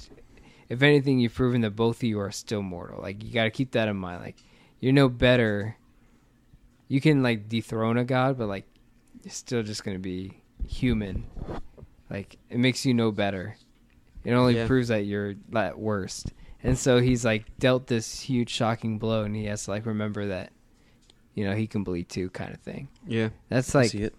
if 0.68 0.82
anything, 0.82 1.18
you've 1.20 1.34
proven 1.34 1.60
that 1.60 1.76
both 1.76 1.98
of 1.98 2.02
you 2.04 2.18
are 2.20 2.30
still 2.32 2.62
mortal. 2.62 3.00
Like 3.00 3.22
you 3.22 3.32
got 3.32 3.44
to 3.44 3.50
keep 3.50 3.72
that 3.72 3.88
in 3.88 3.96
mind. 3.96 4.22
Like 4.22 4.36
you're 4.80 4.92
no 4.92 5.08
better. 5.08 5.76
You 6.88 7.00
can 7.00 7.22
like 7.22 7.48
dethrone 7.48 7.96
a 7.96 8.04
god, 8.04 8.38
but 8.38 8.46
like 8.48 8.64
you're 9.22 9.32
still 9.32 9.62
just 9.62 9.84
gonna 9.84 9.98
be 9.98 10.32
human. 10.66 11.24
Like 12.10 12.38
it 12.50 12.58
makes 12.58 12.84
you 12.86 12.94
no 12.94 13.10
better. 13.12 13.56
It 14.24 14.32
only 14.32 14.56
Yeah. 14.56 14.66
proves 14.66 14.88
that 14.88 15.06
you're 15.06 15.34
at 15.54 15.78
worst. 15.78 16.32
And 16.62 16.76
so 16.78 17.00
he's 17.00 17.24
like 17.24 17.44
dealt 17.58 17.86
this 17.86 18.20
huge 18.20 18.50
shocking 18.50 18.98
blow, 18.98 19.22
and 19.22 19.36
he 19.36 19.44
has 19.44 19.64
to 19.64 19.70
like 19.70 19.86
remember 19.86 20.26
that, 20.26 20.50
you 21.34 21.44
know, 21.44 21.54
he 21.54 21.66
can 21.66 21.84
bleed 21.84 22.08
too, 22.08 22.30
kind 22.30 22.52
of 22.52 22.60
thing. 22.60 22.88
yeah. 23.06 23.28
That's 23.48 23.74
I 23.74 23.80
like 23.82 23.90
see 23.90 24.02
it. 24.02 24.14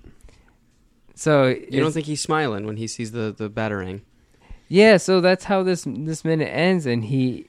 so. 1.15 1.47
You 1.47 1.79
don't 1.81 1.91
think 1.91 2.05
he's 2.05 2.21
smiling 2.21 2.65
when 2.65 2.77
he 2.77 2.87
sees 2.87 3.11
the 3.11 3.33
the 3.35 3.49
batarang? 3.49 4.01
Yeah, 4.69 4.97
so 4.97 5.21
that's 5.21 5.45
how 5.45 5.63
this 5.63 5.85
this 5.87 6.23
minute 6.25 6.49
ends, 6.53 6.85
and 6.85 7.05
he. 7.05 7.47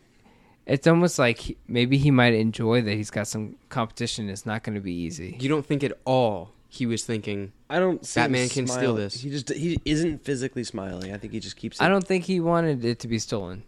It's 0.67 0.87
almost 0.87 1.19
like 1.19 1.39
he, 1.39 1.57
maybe 1.67 1.97
he 1.97 2.11
might 2.11 2.35
enjoy 2.35 2.83
that 2.83 2.93
he's 2.95 3.11
got 3.11 3.27
some 3.27 3.57
competition. 3.71 4.29
It's 4.29 4.45
not 4.45 4.63
going 4.63 4.75
to 4.75 4.83
be 4.83 4.93
easy. 4.93 5.35
You 5.41 5.49
don't 5.49 5.65
think 5.65 5.83
at 5.83 5.99
all 6.05 6.53
he 6.69 6.87
was 6.87 7.05
thinking 7.05 7.53
I 7.71 7.79
don't. 7.79 8.05
see 8.05 8.21
him 8.21 8.25
Batman 8.25 8.49
can 8.49 8.67
steal 8.67 8.95
this. 8.95 9.21
He 9.21 9.31
just 9.31 9.49
he 9.53 9.81
isn't 9.85 10.25
physically 10.25 10.65
smiling. 10.65 11.13
I 11.13 11.19
think 11.19 11.33
he 11.33 11.41
just 11.41 11.57
keeps. 11.57 11.81
It. 11.81 11.85
I 11.85 11.89
don't 11.89 12.07
think 12.07 12.25
he 12.25 12.41
wanted 12.41 12.85
it 12.85 12.99
to 13.01 13.09
be 13.09 13.19
stolen. 13.19 13.65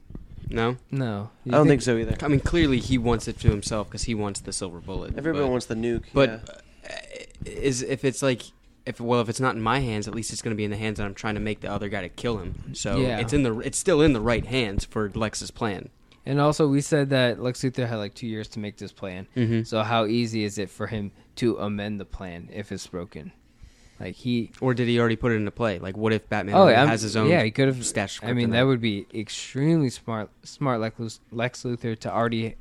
no. 0.48 0.76
No, 0.90 1.30
I 1.46 1.50
don't 1.50 1.66
think 1.66 1.82
so 1.82 1.96
either. 1.96 2.16
I 2.22 2.28
mean, 2.28 2.40
clearly 2.40 2.78
he 2.78 2.98
wants 2.98 3.26
it 3.28 3.38
to 3.40 3.48
himself 3.48 3.88
because 3.88 4.04
he 4.04 4.14
wants 4.14 4.40
the 4.40 4.52
silver 4.52 4.80
bullet. 4.80 5.16
Everybody 5.16 5.44
but, 5.44 5.50
wants 5.50 5.66
the 5.66 5.74
nuke. 5.74 6.04
But 6.12 6.28
yeah. 6.84 6.90
uh, 6.90 6.96
is 7.46 7.82
if 7.82 8.04
it's 8.04 8.22
like 8.22 8.42
if 8.86 9.00
well 9.00 9.20
if 9.20 9.28
it's 9.28 9.40
not 9.40 9.54
in 9.54 9.62
my 9.62 9.78
hands, 9.80 10.06
at 10.06 10.14
least 10.14 10.32
it's 10.32 10.42
going 10.42 10.54
to 10.54 10.56
be 10.56 10.64
in 10.64 10.70
the 10.70 10.76
hands 10.76 10.98
that 10.98 11.04
I'm 11.04 11.14
trying 11.14 11.34
to 11.34 11.40
make 11.40 11.60
the 11.60 11.70
other 11.70 11.88
guy 11.88 12.02
to 12.02 12.08
kill 12.08 12.38
him. 12.38 12.74
So 12.74 12.98
Yeah. 12.98 13.18
it's 13.18 13.32
in 13.32 13.42
the 13.42 13.58
it's 13.60 13.78
still 13.78 14.02
in 14.02 14.12
the 14.12 14.20
right 14.20 14.44
hands 14.44 14.84
for 14.84 15.10
Lex's 15.14 15.50
plan. 15.50 15.88
And 16.26 16.40
also, 16.40 16.68
we 16.68 16.80
said 16.80 17.10
that 17.10 17.42
Lex 17.42 17.60
Luthor 17.62 17.88
had 17.88 17.96
like 17.96 18.14
two 18.14 18.26
years 18.26 18.48
to 18.48 18.58
make 18.58 18.76
this 18.76 18.92
plan. 18.92 19.26
Mm-hmm. 19.36 19.62
So 19.62 19.82
how 19.82 20.06
easy 20.06 20.44
is 20.44 20.58
it 20.58 20.70
for 20.70 20.86
him 20.86 21.12
to 21.36 21.56
amend 21.58 21.98
the 21.98 22.04
plan 22.04 22.48
if 22.52 22.70
it's 22.72 22.86
broken? 22.86 23.32
Like 23.98 24.14
he, 24.14 24.50
Or 24.60 24.72
did 24.74 24.88
he 24.88 24.98
already 24.98 25.16
put 25.16 25.32
it 25.32 25.36
into 25.36 25.50
play? 25.50 25.78
Like, 25.78 25.96
what 25.96 26.12
if 26.12 26.28
Batman 26.28 26.54
oh, 26.54 26.60
already 26.62 26.76
I'm- 26.76 26.88
has 26.88 27.02
his 27.02 27.16
own? 27.16 27.28
Yeah, 27.28 27.42
he 27.42 27.50
could 27.50 27.68
have 27.68 27.84
stashed 27.84 28.24
I 28.24 28.32
mean, 28.32 28.50
that 28.50 28.62
would 28.62 28.80
be 28.80 29.06
extremely 29.14 29.90
smart, 29.90 30.30
smart 30.42 30.80
Lex, 30.80 31.20
Lex 31.30 31.62
Luthor 31.64 31.98
to 32.00 32.12
already 32.12 32.56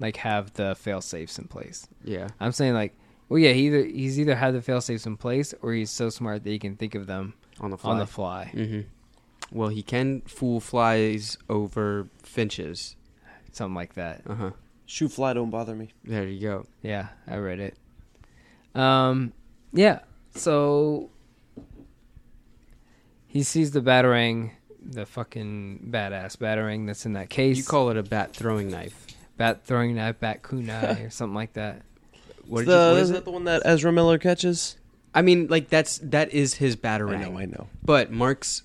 like 0.00 0.16
have 0.16 0.52
the 0.54 0.74
fail 0.74 1.00
safes 1.00 1.38
in 1.38 1.46
place. 1.46 1.86
Yeah. 2.04 2.28
I'm 2.40 2.52
saying 2.52 2.74
like, 2.74 2.94
well, 3.28 3.38
yeah, 3.38 3.52
he 3.52 3.66
either 3.66 3.84
he's 3.84 4.18
either 4.18 4.34
had 4.34 4.54
the 4.54 4.62
fail 4.62 4.80
safes 4.80 5.06
in 5.06 5.16
place 5.16 5.54
or 5.62 5.72
he's 5.72 5.90
so 5.90 6.10
smart 6.10 6.42
that 6.42 6.50
he 6.50 6.58
can 6.58 6.74
think 6.76 6.94
of 6.96 7.06
them 7.06 7.34
On 7.60 7.70
the 7.70 7.78
fly. 7.78 7.90
on 7.92 7.98
the 7.98 8.06
fly. 8.06 8.50
Mm-hmm. 8.54 8.80
Well, 9.56 9.68
he 9.68 9.82
can 9.82 10.22
fool 10.22 10.58
flies 10.60 11.36
over 11.48 12.08
finches. 12.22 12.96
Something 13.52 13.74
like 13.74 13.94
that. 13.94 14.22
Uh 14.26 14.34
huh. 14.34 14.50
Shoe 14.86 15.08
fly 15.08 15.32
don't 15.34 15.50
bother 15.50 15.74
me. 15.74 15.90
There 16.04 16.26
you 16.26 16.40
go. 16.40 16.66
Yeah, 16.82 17.08
I 17.26 17.36
read 17.36 17.60
it. 17.60 17.76
Um, 18.74 19.32
yeah. 19.72 20.00
So 20.34 21.10
he 23.26 23.42
sees 23.42 23.70
the 23.70 23.80
batarang, 23.80 24.50
the 24.82 25.06
fucking 25.06 25.88
badass 25.90 26.36
batarang 26.36 26.86
that's 26.86 27.06
in 27.06 27.12
that 27.14 27.30
case. 27.30 27.56
You 27.58 27.64
call 27.64 27.90
it 27.90 27.96
a 27.96 28.02
bat 28.02 28.32
throwing 28.34 28.70
knife. 28.70 29.06
bat 29.36 29.64
throwing 29.64 29.94
knife, 29.94 30.18
bat 30.20 30.42
kunai, 30.42 31.06
or 31.06 31.10
something 31.10 31.34
like 31.34 31.52
that. 31.54 31.82
What, 32.46 32.62
Is 32.62 32.66
did 32.66 32.72
you, 32.72 32.78
the- 32.78 32.90
what 32.92 32.96
is 32.96 33.02
is 33.02 33.10
that 33.12 33.24
the 33.24 33.30
one 33.30 33.44
that 33.44 33.62
Ezra 33.64 33.92
Miller 33.92 34.18
catches? 34.18 34.76
I 35.14 35.22
mean, 35.22 35.46
like 35.48 35.68
that's 35.68 35.98
that 35.98 36.32
is 36.32 36.54
his 36.54 36.74
I 36.74 36.78
batarang. 36.78 37.20
know, 37.32 37.38
I 37.38 37.44
know. 37.46 37.68
But 37.84 38.10
Mark's 38.12 38.62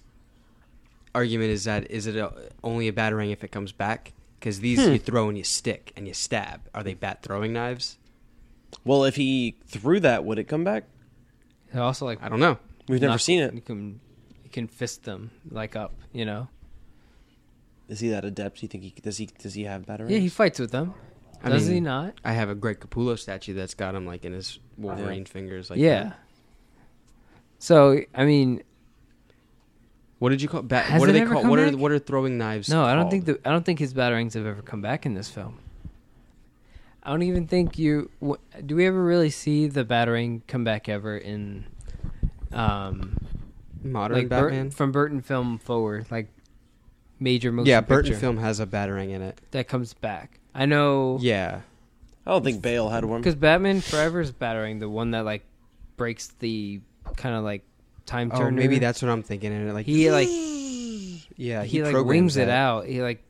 argument 1.13 1.49
is 1.51 1.63
that 1.63 1.89
is 1.91 2.07
it 2.07 2.15
a, 2.15 2.31
only 2.63 2.87
a 2.87 2.91
batarang 2.93 3.31
if 3.31 3.43
it 3.43 3.51
comes 3.51 3.71
back? 3.71 4.11
Because 4.45 4.59
these 4.59 4.77
Hmm. 4.77 4.91
you 4.91 4.99
throw 4.99 5.27
and 5.27 5.35
you 5.35 5.43
stick 5.43 5.91
and 5.95 6.07
you 6.07 6.13
stab. 6.13 6.69
Are 6.75 6.83
they 6.83 6.93
bat 6.93 7.23
throwing 7.23 7.51
knives? 7.51 7.97
Well, 8.83 9.03
if 9.03 9.15
he 9.15 9.55
threw 9.65 9.99
that, 10.01 10.23
would 10.23 10.37
it 10.37 10.43
come 10.43 10.63
back? 10.63 10.83
He 11.73 11.79
also 11.79 12.05
like 12.05 12.21
I 12.21 12.29
don't 12.29 12.39
know. 12.39 12.59
We've 12.87 13.01
never 13.01 13.17
seen 13.17 13.41
it. 13.41 13.55
You 13.55 13.61
can 13.61 13.99
you 14.43 14.51
can 14.51 14.67
fist 14.67 15.03
them 15.03 15.31
like 15.49 15.75
up, 15.75 15.95
you 16.13 16.25
know. 16.25 16.47
Is 17.89 18.01
he 18.01 18.09
that 18.09 18.23
adept? 18.23 18.61
You 18.61 18.67
think 18.67 18.83
he 18.83 18.93
does 19.01 19.17
he 19.17 19.25
does 19.25 19.55
he 19.55 19.63
have 19.63 19.87
batteries? 19.87 20.11
Yeah, 20.11 20.19
he 20.19 20.29
fights 20.29 20.59
with 20.59 20.69
them. 20.69 20.93
I 21.43 21.49
Does 21.49 21.65
mean, 21.65 21.73
he 21.73 21.79
not? 21.79 22.13
I 22.23 22.33
have 22.33 22.49
a 22.49 22.55
Greg 22.55 22.79
Capullo 22.79 23.17
statue 23.17 23.55
that's 23.55 23.73
got 23.73 23.95
him 23.95 24.05
like 24.05 24.25
in 24.25 24.33
his 24.33 24.59
Wolverine 24.77 25.25
fingers. 25.25 25.71
Like 25.71 25.79
yeah. 25.79 26.03
that. 26.03 26.19
So 27.57 28.01
I 28.13 28.25
mean, 28.25 28.61
What 30.25 30.29
did 30.31 30.41
you 30.41 30.47
call 30.49 30.63
bat? 30.63 30.85
Has 30.85 30.99
what 30.99 31.07
it 31.07 31.11
are 31.11 31.13
they 31.13 31.21
ever 31.21 31.33
called? 31.33 31.43
come 31.43 31.49
What 31.51 31.59
are 31.59 31.69
back? 31.69 31.79
what 31.79 31.91
are 31.91 31.99
throwing 31.99 32.37
knives? 32.39 32.67
no, 32.67 32.83
I 32.83 32.95
don't 32.95 33.11
think 33.11 33.25
the 33.25 33.39
I 33.45 33.51
don't 33.51 33.63
think 33.63 33.77
his 33.77 33.93
batarangs 33.93 34.33
have 34.33 34.45
ever 34.45 34.63
come 34.63 34.81
back 34.81 35.05
in 35.05 35.13
this 35.13 35.29
film. 35.29 35.59
I 37.03 37.11
don't 37.11 37.21
even 37.21 37.45
think 37.45 37.77
you. 37.77 38.09
wh- 38.25 38.41
Do 38.65 38.75
we 38.75 38.87
ever 38.87 39.03
really 39.03 39.29
see 39.29 39.67
the 39.67 39.85
batarang 39.85 40.41
come 40.47 40.63
back 40.63 40.89
ever 40.89 41.15
in, 41.15 41.65
um, 42.51 43.17
modern 43.83 44.17
like 44.17 44.29
Bur- 44.29 44.49
Batman. 44.49 44.71
from 44.71 44.91
Burton 44.91 45.21
film 45.21 45.59
forward, 45.59 46.07
like 46.09 46.29
major 47.19 47.51
motion 47.51 47.69
yeah, 47.69 47.81
Burton 47.81 48.05
picture 48.11 48.19
film 48.19 48.37
has 48.37 48.59
a 48.59 48.65
batarang 48.65 49.11
in 49.11 49.21
it. 49.21 49.39
that 49.51 49.67
comes 49.67 49.93
back. 49.93 50.39
I 50.55 50.65
know. 50.65 51.19
Yeah, 51.21 51.61
I 52.25 52.31
don't 52.31 52.43
think 52.43 52.63
Bale 52.63 52.89
had 52.89 53.05
one. 53.05 53.21
Because 53.21 53.35
Batman 53.35 53.81
Forever's 53.81 54.31
batarang 54.31 54.79
the 54.79 54.89
one 54.89 55.11
that 55.11 55.25
like 55.25 55.43
breaks 55.97 56.29
the 56.39 56.81
kind 57.17 57.35
of 57.35 57.43
like 57.43 57.63
time 58.05 58.31
oh, 58.33 58.49
maybe 58.51 58.79
that's 58.79 59.01
what 59.01 59.09
I'm 59.11 59.23
thinking. 59.23 59.51
And 59.53 59.69
it 59.69 59.73
like 59.73 59.85
he 59.85 60.11
like 60.11 60.27
yeah, 61.37 61.63
he, 61.63 61.83
like 61.83 61.91
programs 61.93 62.35
wings 62.35 62.37
it 62.37 62.49
out. 62.49 62.85
He 62.87 63.01
like 63.01 63.23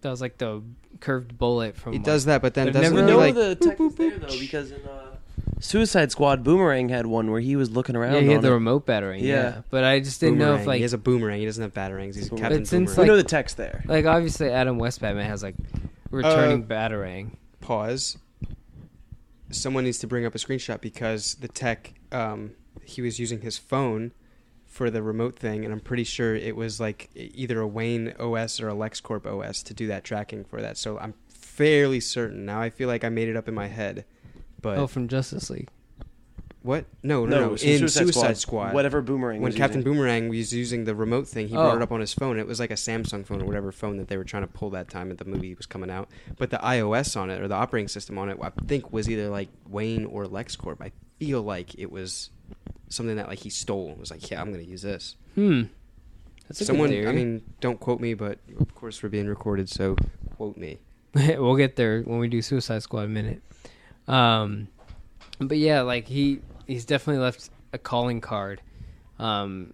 does 0.00 0.20
like 0.20 0.38
the 0.38 0.62
curved 1.00 1.36
bullet 1.38 1.76
from. 1.76 1.92
He 1.92 1.98
like- 1.98 2.06
does 2.06 2.24
that, 2.26 2.42
but 2.42 2.54
then 2.54 2.66
But 2.68 2.74
doesn't 2.74 2.94
never 2.94 3.06
we 3.06 3.12
know 3.12 3.18
like 3.18 3.34
the 3.34 3.54
tech 3.56 3.80
is 3.80 3.94
there 3.96 4.18
though 4.18 4.38
because 4.38 4.70
in 4.70 4.80
uh, 4.86 5.16
Suicide 5.60 6.10
Squad, 6.10 6.42
Boomerang 6.44 6.88
had 6.88 7.06
one 7.06 7.30
where 7.30 7.40
he 7.40 7.56
was 7.56 7.70
looking 7.70 7.94
around. 7.96 8.14
Yeah, 8.14 8.20
he 8.20 8.26
had 8.28 8.36
on 8.38 8.42
the 8.42 8.48
it. 8.50 8.54
remote 8.54 8.86
batarang. 8.86 9.20
Yeah. 9.20 9.26
Yeah. 9.34 9.60
but 9.70 9.84
I 9.84 10.00
just 10.00 10.20
didn't 10.20 10.38
know 10.38 10.54
if 10.56 10.66
like 10.66 10.76
he 10.76 10.82
has 10.82 10.92
a 10.92 10.98
boomerang. 10.98 11.38
He 11.38 11.46
doesn't 11.46 11.62
have 11.62 11.72
batarangs. 11.72 12.16
He's 12.16 12.28
But 12.30 12.40
Captain 12.40 12.64
since, 12.64 12.90
we 12.90 12.96
Boomerang. 12.96 13.08
know 13.08 13.16
the 13.16 13.28
tech's 13.28 13.54
there. 13.54 13.82
like 13.86 14.04
obviously 14.06 14.50
Adam 14.50 14.78
West 14.78 15.00
Batman 15.00 15.26
has 15.28 15.42
like 15.42 15.54
returning 16.10 16.64
Uh, 16.64 16.66
batarang. 16.66 17.30
Pause. 17.60 18.18
Someone 19.50 19.84
needs 19.84 19.98
to 19.98 20.06
bring 20.06 20.24
up 20.24 20.34
a 20.34 20.38
screenshot 20.38 20.80
because 20.80 21.34
the 21.36 21.48
tech 21.48 21.94
um, 22.10 22.52
he 22.84 23.02
was 23.02 23.18
using 23.20 23.40
his 23.42 23.58
phone 23.58 24.12
for 24.72 24.90
the 24.90 25.02
remote 25.02 25.38
thing, 25.38 25.64
and 25.64 25.72
I'm 25.72 25.80
pretty 25.80 26.02
sure 26.04 26.34
it 26.34 26.56
was 26.56 26.80
like 26.80 27.10
either 27.14 27.60
a 27.60 27.66
Wayne 27.68 28.14
OS 28.18 28.58
or 28.58 28.68
a 28.70 28.74
LexCorp 28.74 29.26
OS 29.26 29.62
to 29.64 29.74
do 29.74 29.86
that 29.88 30.02
tracking 30.02 30.44
for 30.44 30.62
that. 30.62 30.78
So 30.78 30.98
I'm 30.98 31.12
fairly 31.28 32.00
certain. 32.00 32.46
Now 32.46 32.60
I 32.62 32.70
feel 32.70 32.88
like 32.88 33.04
I 33.04 33.10
made 33.10 33.28
it 33.28 33.36
up 33.36 33.48
in 33.48 33.54
my 33.54 33.68
head, 33.68 34.06
but 34.62 34.78
Oh, 34.78 34.86
from 34.86 35.08
Justice 35.08 35.50
League. 35.50 35.68
what? 36.62 36.86
No, 37.02 37.26
no, 37.26 37.50
no. 37.50 37.56
so 37.56 37.66
In 37.66 37.86
Suicide, 37.86 38.38
Squad, 38.38 38.72
whatever 38.72 39.02
Boomerang 39.02 39.42
when 39.42 39.50
was 39.50 39.56
Captain 39.56 39.80
using. 39.80 39.92
Boomerang 39.92 40.28
was 40.30 40.54
using 40.54 40.84
the 40.84 40.94
remote 40.94 41.28
thing, 41.28 41.48
he 41.48 41.54
brought 41.54 41.74
Oh. 41.74 41.76
it 41.76 41.82
up 41.82 41.92
on 41.92 42.00
his 42.00 42.14
phone. 42.14 42.38
It 42.38 42.46
was 42.46 42.58
like 42.58 42.70
a 42.70 42.74
Samsung 42.74 43.26
phone 43.26 43.42
or 43.42 43.44
whatever 43.44 43.72
phone 43.72 43.98
that 43.98 44.08
they 44.08 44.16
were 44.16 44.24
trying 44.24 44.44
to 44.44 44.46
pull 44.48 44.70
that 44.70 44.88
time 44.88 45.10
that 45.10 45.18
the 45.18 45.26
movie 45.26 45.54
was 45.54 45.66
coming 45.66 45.90
out. 45.90 46.08
But 46.38 46.48
the 46.50 46.56
iOS 46.58 47.14
on 47.20 47.28
it 47.30 47.42
or 47.42 47.48
the 47.48 47.56
operating 47.56 47.88
system 47.88 48.16
on 48.16 48.30
it, 48.30 48.38
I 48.40 48.50
think 48.66 48.90
was 48.90 49.10
either 49.10 49.28
like 49.28 49.48
Wayne 49.68 50.06
or 50.06 50.24
LexCorp. 50.24 50.80
I 50.80 50.92
feel 51.18 51.42
like 51.42 51.74
it 51.78 51.90
was 51.92 52.30
something 52.92 53.16
that 53.16 53.28
like 53.28 53.38
he 53.38 53.50
stole. 53.50 53.90
It 53.90 53.98
was 53.98 54.10
like, 54.10 54.30
yeah, 54.30 54.40
I'm 54.40 54.52
going 54.52 54.64
to 54.64 54.70
use 54.70 54.82
this. 54.82 55.16
Hmm. 55.34 55.62
That's 56.48 56.60
a 56.60 56.64
Someone. 56.64 56.90
I 56.90 57.12
mean, 57.12 57.42
don't 57.60 57.80
quote 57.80 58.00
me, 58.00 58.14
but 58.14 58.38
of 58.60 58.74
course 58.74 59.02
we're 59.02 59.08
being 59.08 59.26
recorded, 59.26 59.68
so 59.68 59.96
quote 60.36 60.56
me. 60.56 60.78
we'll 61.14 61.56
get 61.56 61.76
there 61.76 62.02
when 62.02 62.18
we 62.18 62.28
do 62.28 62.42
Suicide 62.42 62.82
Squad 62.82 63.04
a 63.04 63.08
minute. 63.08 63.42
Um, 64.08 64.68
but 65.38 65.58
yeah, 65.58 65.82
like 65.82 66.06
he 66.06 66.40
he's 66.66 66.84
definitely 66.84 67.22
left 67.22 67.50
a 67.72 67.78
calling 67.78 68.20
card, 68.20 68.60
um, 69.18 69.72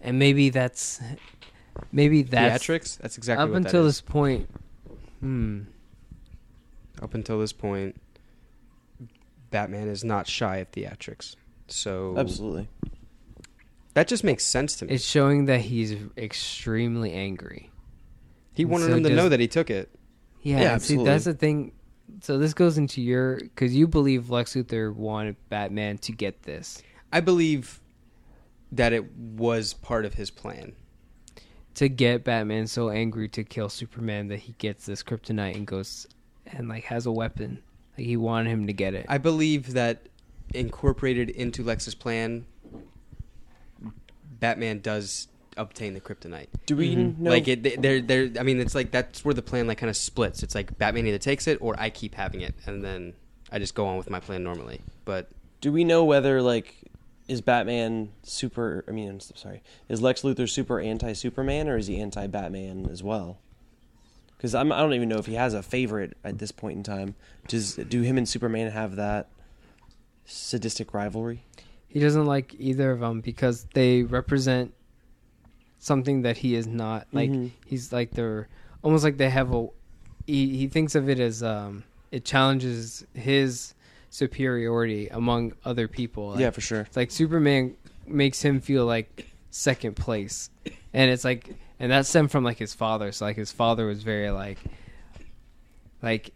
and 0.00 0.18
maybe 0.18 0.50
that's 0.50 1.00
maybe 1.92 2.22
that's 2.22 2.64
Theatrics. 2.64 2.98
That's 2.98 3.16
exactly 3.16 3.44
up 3.44 3.54
until 3.54 3.84
this 3.84 4.00
point. 4.00 4.48
Hmm. 5.20 5.62
Up 7.00 7.14
until 7.14 7.38
this 7.38 7.52
point, 7.52 7.96
Batman 9.50 9.88
is 9.88 10.04
not 10.04 10.26
shy 10.26 10.56
of 10.58 10.70
theatrics. 10.72 11.34
So 11.68 12.14
Absolutely. 12.16 12.68
that 13.94 14.08
just 14.08 14.24
makes 14.24 14.44
sense 14.44 14.76
to 14.76 14.86
me. 14.86 14.94
It's 14.94 15.04
showing 15.04 15.46
that 15.46 15.60
he's 15.62 15.94
extremely 16.16 17.12
angry. 17.12 17.70
He 18.54 18.64
wanted 18.64 18.86
So 18.86 18.96
him 18.96 19.02
to 19.04 19.08
just- 19.10 19.16
know 19.16 19.28
that 19.28 19.40
he 19.40 19.48
took 19.48 19.70
it. 19.70 19.90
Yeah, 20.42 20.60
Yeah, 20.60 20.78
see, 20.78 21.02
that's 21.02 21.24
the 21.24 21.34
thing. 21.34 21.72
So 22.22 22.38
this 22.38 22.54
goes 22.54 22.78
into 22.78 23.02
your 23.02 23.36
because 23.36 23.74
you 23.76 23.86
believe 23.86 24.30
Lex 24.30 24.54
Luthor 24.54 24.94
wanted 24.94 25.36
Batman 25.50 25.98
to 25.98 26.12
get 26.12 26.42
this 26.44 26.82
I 27.12 27.20
believe 27.20 27.80
that 28.72 28.92
it 28.92 29.10
was 29.14 29.74
part 29.74 30.04
of 30.04 30.14
his 30.14 30.30
plan. 30.30 30.72
to 31.74 31.88
get 31.88 32.24
Batman 32.24 32.66
so 32.66 32.88
angry 32.90 33.28
to 33.28 33.44
kill 33.44 33.68
Superman 33.68 34.28
that 34.28 34.40
he 34.40 34.52
gets 34.58 34.86
this 34.86 35.02
kryptonite 35.02 35.54
and 35.54 35.66
goes 35.66 36.06
and 36.46 36.68
like 36.68 36.84
has 36.84 37.04
a 37.06 37.12
weapon. 37.12 37.62
Like 37.98 38.06
he 38.06 38.16
wanted 38.16 38.50
him 38.50 38.66
to 38.68 38.72
get 38.72 38.94
it. 38.94 39.06
I 39.08 39.18
believe 39.18 39.72
that 39.74 40.02
incorporated 40.54 41.28
into 41.30 41.62
Lex's 41.64 41.94
plan, 41.94 42.46
Batman 44.40 44.80
does 44.80 45.28
obtain 45.56 45.94
the 45.94 46.00
kryptonite. 46.00 46.46
Do 46.66 46.76
we 46.76 46.94
Mhm. 46.94 47.18
know? 47.18 47.30
Like 47.30 47.48
it, 47.48 47.82
they're, 47.82 48.00
they're. 48.00 48.30
I 48.38 48.42
mean, 48.44 48.60
it's 48.60 48.74
like 48.74 48.90
that's 48.92 49.24
where 49.24 49.34
the 49.34 49.42
plan 49.42 49.66
like 49.66 49.78
kind 49.78 49.90
of 49.90 49.96
splits. 49.96 50.42
It's 50.42 50.54
like 50.54 50.78
Batman 50.78 51.06
either 51.06 51.18
takes 51.18 51.46
it 51.48 51.58
or 51.60 51.74
I 51.78 51.90
keep 51.90 52.14
having 52.14 52.40
it, 52.42 52.54
and 52.66 52.84
then 52.84 53.14
I 53.50 53.58
just 53.58 53.74
go 53.74 53.86
on 53.86 53.96
with 53.96 54.08
my 54.10 54.20
plan 54.20 54.44
normally. 54.44 54.80
But 55.04 55.28
do 55.60 55.72
we 55.72 55.82
know 55.84 56.04
whether 56.04 56.40
like 56.40 56.76
is 57.26 57.40
Batman 57.40 58.10
super? 58.22 58.84
I 58.86 58.92
mean, 58.92 59.08
I'm 59.10 59.20
sorry, 59.20 59.62
is 59.88 60.00
Lex 60.00 60.22
Luthor 60.22 60.48
super 60.48 60.78
anti-Superman 60.80 61.68
or 61.68 61.76
is 61.76 61.88
he 61.88 62.00
anti-Batman 62.00 62.86
as 62.90 63.02
well? 63.02 63.38
Because 64.38 64.54
I'm 64.54 64.68
don't 64.70 64.94
even 64.94 65.08
know 65.10 65.18
if 65.18 65.26
he 65.26 65.34
has 65.34 65.52
a 65.52 65.62
favorite 65.62 66.16
at 66.24 66.38
this 66.38 66.52
point 66.52 66.78
in 66.78 66.82
time. 66.84 67.14
Does 67.48 67.74
do 67.74 68.00
him 68.02 68.16
and 68.16 68.26
Superman 68.28 68.70
have 68.70 68.96
that 68.96 69.28
sadistic 70.24 70.94
rivalry? 70.94 71.44
he 71.90 72.00
doesn't 72.00 72.26
like 72.26 72.54
either 72.58 72.90
of 72.90 73.00
them 73.00 73.22
because 73.22 73.66
they 73.72 74.02
represent 74.02 74.74
something 75.78 76.20
that 76.22 76.36
he 76.36 76.54
is 76.54 76.66
not. 76.66 77.06
Like 77.12 77.30
Mhm. 77.30 77.50
he's 77.66 77.92
like 77.92 78.10
they're 78.12 78.46
almost 78.82 79.04
like 79.04 79.16
they 79.16 79.30
have 79.30 79.52
a. 79.54 79.68
He, 80.26 80.56
he 80.58 80.66
thinks 80.68 80.94
of 80.94 81.08
it 81.08 81.18
as 81.18 81.42
um 81.42 81.84
it 82.12 82.24
challenges 82.24 83.06
his 83.14 83.74
superiority 84.10 85.08
among 85.08 85.52
other 85.64 85.88
people. 85.88 86.30
Like, 86.30 86.40
yeah, 86.40 86.50
for 86.50 86.60
sure. 86.60 86.80
It's 86.82 86.96
like 86.96 87.10
Superman 87.10 87.74
makes 88.06 88.42
him 88.42 88.60
feel 88.60 88.84
like 88.84 89.26
second 89.50 89.96
place, 89.96 90.50
and 90.92 91.10
it's 91.10 91.24
like, 91.24 91.54
and 91.80 91.92
that 91.92 92.06
stemmed 92.06 92.30
from 92.30 92.44
like 92.44 92.58
his 92.58 92.74
father. 92.74 93.12
So 93.12 93.24
like 93.24 93.36
his 93.36 93.52
father 93.52 93.86
was 93.86 94.02
very 94.02 94.30
like, 94.30 94.58
like 96.02 96.30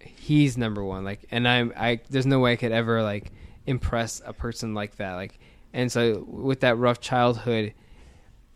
he's 0.00 0.56
number 0.56 0.84
one. 0.84 1.04
Like, 1.04 1.26
and 1.30 1.46
I'm 1.46 1.72
I 1.76 2.00
there's 2.10 2.26
no 2.26 2.40
way 2.40 2.52
I 2.52 2.56
could 2.56 2.72
ever 2.72 3.02
like 3.02 3.32
impress 3.66 4.22
a 4.24 4.32
person 4.32 4.74
like 4.74 4.96
that. 4.96 5.14
Like, 5.14 5.38
and 5.72 5.90
so 5.90 6.24
with 6.28 6.60
that 6.60 6.78
rough 6.78 7.00
childhood, 7.00 7.74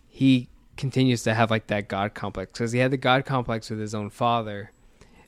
he 0.09 0.49
continues 0.76 1.23
to 1.25 1.35
have 1.35 1.50
like 1.50 1.66
that 1.66 1.88
god 1.88 2.14
complex 2.14 2.50
because 2.52 2.73
he 2.73 2.78
had 2.78 2.90
the 2.90 2.97
god 2.97 3.26
complex 3.26 3.69
with 3.71 3.78
his 3.78 3.95
own 3.95 4.11
father, 4.11 4.73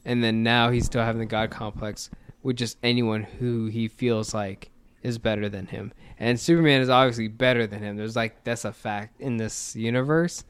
and 0.04 0.24
then 0.24 0.42
now 0.42 0.70
he's 0.70 0.86
still 0.86 1.02
having 1.02 1.20
the 1.20 1.26
god 1.26 1.50
complex 1.50 2.10
with 2.42 2.56
just 2.56 2.76
anyone 2.82 3.22
who 3.22 3.66
he 3.66 3.86
feels 3.86 4.34
like 4.34 4.71
is 5.02 5.18
better 5.18 5.48
than 5.48 5.66
him. 5.66 5.92
And 6.18 6.38
Superman 6.38 6.80
is 6.80 6.88
obviously 6.88 7.28
better 7.28 7.66
than 7.66 7.82
him. 7.82 7.96
There's 7.96 8.16
like 8.16 8.44
that's 8.44 8.64
a 8.64 8.72
fact 8.72 9.20
in 9.20 9.36
this 9.36 9.74
universe. 9.76 10.44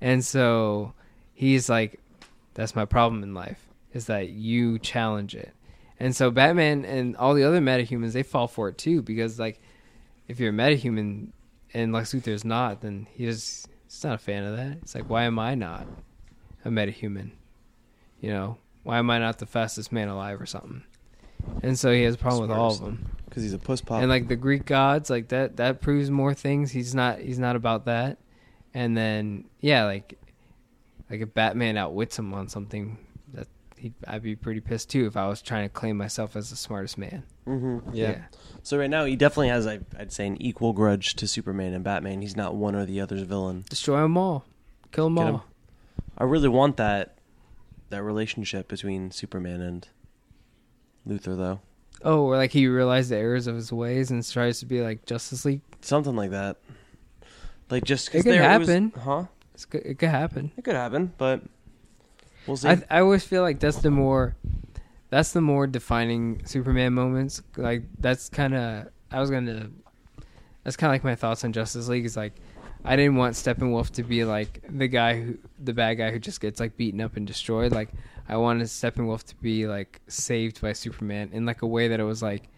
And 0.00 0.24
so 0.24 0.92
he's 1.32 1.68
like 1.68 2.00
that's 2.54 2.76
my 2.76 2.84
problem 2.84 3.22
in 3.22 3.34
life 3.34 3.68
is 3.92 4.06
that 4.06 4.30
you 4.30 4.78
challenge 4.78 5.34
it. 5.34 5.52
And 5.98 6.14
so 6.14 6.30
Batman 6.30 6.84
and 6.84 7.16
all 7.16 7.34
the 7.34 7.44
other 7.44 7.60
metahumans 7.60 8.12
they 8.12 8.22
fall 8.22 8.48
for 8.48 8.68
it 8.68 8.78
too 8.78 9.02
because 9.02 9.38
like 9.38 9.60
if 10.28 10.40
you're 10.40 10.50
a 10.50 10.52
metahuman 10.52 11.28
and 11.72 11.92
Lex 11.92 12.12
Luthor 12.14 12.28
is 12.28 12.44
not, 12.44 12.80
then 12.80 13.06
he 13.12 13.26
just 13.26 13.68
he's 13.84 14.04
not 14.04 14.14
a 14.14 14.18
fan 14.18 14.44
of 14.44 14.56
that. 14.56 14.78
It's 14.82 14.94
like, 14.94 15.08
why 15.08 15.24
am 15.24 15.38
I 15.38 15.54
not 15.54 15.86
a 16.64 16.70
metahuman? 16.70 17.32
You 18.20 18.30
know, 18.30 18.58
why 18.82 18.98
am 18.98 19.10
I 19.10 19.18
not 19.18 19.38
the 19.38 19.46
fastest 19.46 19.92
man 19.92 20.08
alive 20.08 20.40
or 20.40 20.46
something? 20.46 20.84
And 21.62 21.78
so 21.78 21.92
he 21.92 22.02
has 22.02 22.14
a 22.14 22.18
problem 22.18 22.48
with 22.48 22.56
all 22.56 22.70
of 22.70 22.76
Smartest. 22.76 23.02
them. 23.02 23.16
Because 23.34 23.42
he's 23.42 23.52
a 23.52 23.58
puss 23.58 23.80
pop. 23.80 24.00
And 24.00 24.08
like 24.08 24.28
the 24.28 24.36
Greek 24.36 24.64
gods, 24.64 25.10
like 25.10 25.28
that 25.28 25.56
that 25.56 25.80
proves 25.80 26.08
more 26.10 26.34
things. 26.34 26.70
He's 26.70 26.94
not 26.94 27.18
he's 27.18 27.38
not 27.40 27.56
about 27.56 27.86
that. 27.86 28.18
And 28.72 28.96
then 28.96 29.46
yeah, 29.60 29.84
like 29.84 30.18
like 31.10 31.20
if 31.20 31.34
Batman 31.34 31.76
outwits 31.76 32.16
him 32.18 32.32
on 32.32 32.48
something, 32.48 32.96
that 33.32 33.48
he'd 33.76 33.94
I'd 34.06 34.22
be 34.22 34.36
pretty 34.36 34.60
pissed 34.60 34.90
too 34.90 35.06
if 35.06 35.16
I 35.16 35.26
was 35.26 35.42
trying 35.42 35.64
to 35.64 35.68
claim 35.72 35.96
myself 35.96 36.36
as 36.36 36.50
the 36.50 36.56
smartest 36.56 36.96
man. 36.96 37.24
hmm 37.44 37.78
Yeah. 37.92 38.22
So 38.62 38.78
right 38.78 38.88
now 38.88 39.04
he 39.04 39.16
definitely 39.16 39.48
has, 39.48 39.66
I- 39.66 39.80
I'd 39.98 40.12
say, 40.12 40.26
an 40.26 40.40
equal 40.40 40.72
grudge 40.72 41.14
to 41.16 41.26
Superman 41.28 41.74
and 41.74 41.82
Batman. 41.84 42.22
He's 42.22 42.36
not 42.36 42.54
one 42.54 42.74
or 42.74 42.86
the 42.86 43.00
other's 43.00 43.22
villain. 43.22 43.64
Destroy 43.68 44.00
them 44.00 44.16
all. 44.16 44.44
Kill 44.92 45.06
them 45.06 45.16
Get 45.16 45.26
all. 45.26 45.34
'em. 45.34 45.40
I 46.16 46.24
really 46.24 46.48
want 46.48 46.76
that 46.78 47.18
that 47.90 48.02
relationship 48.02 48.68
between 48.68 49.10
Superman 49.10 49.60
and 49.60 49.86
Luthor, 51.06 51.36
though. 51.36 51.60
Oh, 52.04 52.24
or 52.26 52.36
like 52.36 52.52
he 52.52 52.66
realized 52.68 53.10
the 53.10 53.16
errors 53.16 53.46
of 53.46 53.56
his 53.56 53.72
ways 53.72 54.10
and 54.10 54.24
tries 54.28 54.60
to 54.60 54.66
be 54.66 54.82
like 54.82 55.06
Justice 55.06 55.44
League. 55.44 55.62
Something 55.80 56.14
like 56.14 56.30
that. 56.30 56.58
Like 57.70 57.84
just 57.84 58.08
It 58.14 58.22
could 58.22 58.32
there 58.32 58.42
happen. 58.42 58.92
was, 58.94 59.02
huh? 59.02 59.24
It's 59.54 59.64
good, 59.64 59.82
it 59.84 59.98
could 59.98 60.10
happen. 60.10 60.52
It 60.56 60.64
could 60.64 60.74
happen, 60.74 61.12
but 61.16 61.40
we'll 62.46 62.56
see. 62.58 62.68
I 62.68 62.82
I 62.90 63.00
always 63.00 63.24
feel 63.24 63.42
like 63.42 63.58
that's 63.58 63.78
the 63.78 63.90
more 63.90 64.36
that's 65.10 65.32
the 65.32 65.40
more 65.40 65.66
defining 65.66 66.42
Superman 66.44 66.92
moments. 66.92 67.40
Like 67.56 67.84
that's 67.98 68.28
kind 68.28 68.54
of 68.54 68.88
I 69.10 69.20
was 69.20 69.30
gonna 69.30 69.70
that's 70.62 70.76
kind 70.76 70.90
of 70.90 70.94
like 70.94 71.04
my 71.04 71.14
thoughts 71.14 71.42
on 71.44 71.52
Justice 71.52 71.88
League. 71.88 72.04
Is 72.04 72.16
like 72.16 72.34
I 72.84 72.96
didn't 72.96 73.16
want 73.16 73.34
Steppenwolf 73.34 73.90
to 73.92 74.02
be 74.02 74.24
like 74.24 74.62
the 74.68 74.88
guy 74.88 75.20
who 75.20 75.38
the 75.58 75.72
bad 75.72 75.94
guy 75.94 76.10
who 76.10 76.18
just 76.18 76.40
gets 76.40 76.60
like 76.60 76.76
beaten 76.76 77.00
up 77.00 77.16
and 77.16 77.26
destroyed. 77.26 77.72
Like 77.72 77.88
I 78.28 78.36
wanted 78.36 78.66
Steppenwolf 78.66 79.24
to 79.24 79.36
be 79.36 79.66
like 79.66 80.00
saved 80.06 80.60
by 80.60 80.74
Superman 80.74 81.30
in 81.32 81.46
like 81.46 81.62
a 81.62 81.66
way 81.66 81.88
that 81.88 82.00
it 82.00 82.04
was 82.04 82.22
like 82.22 82.48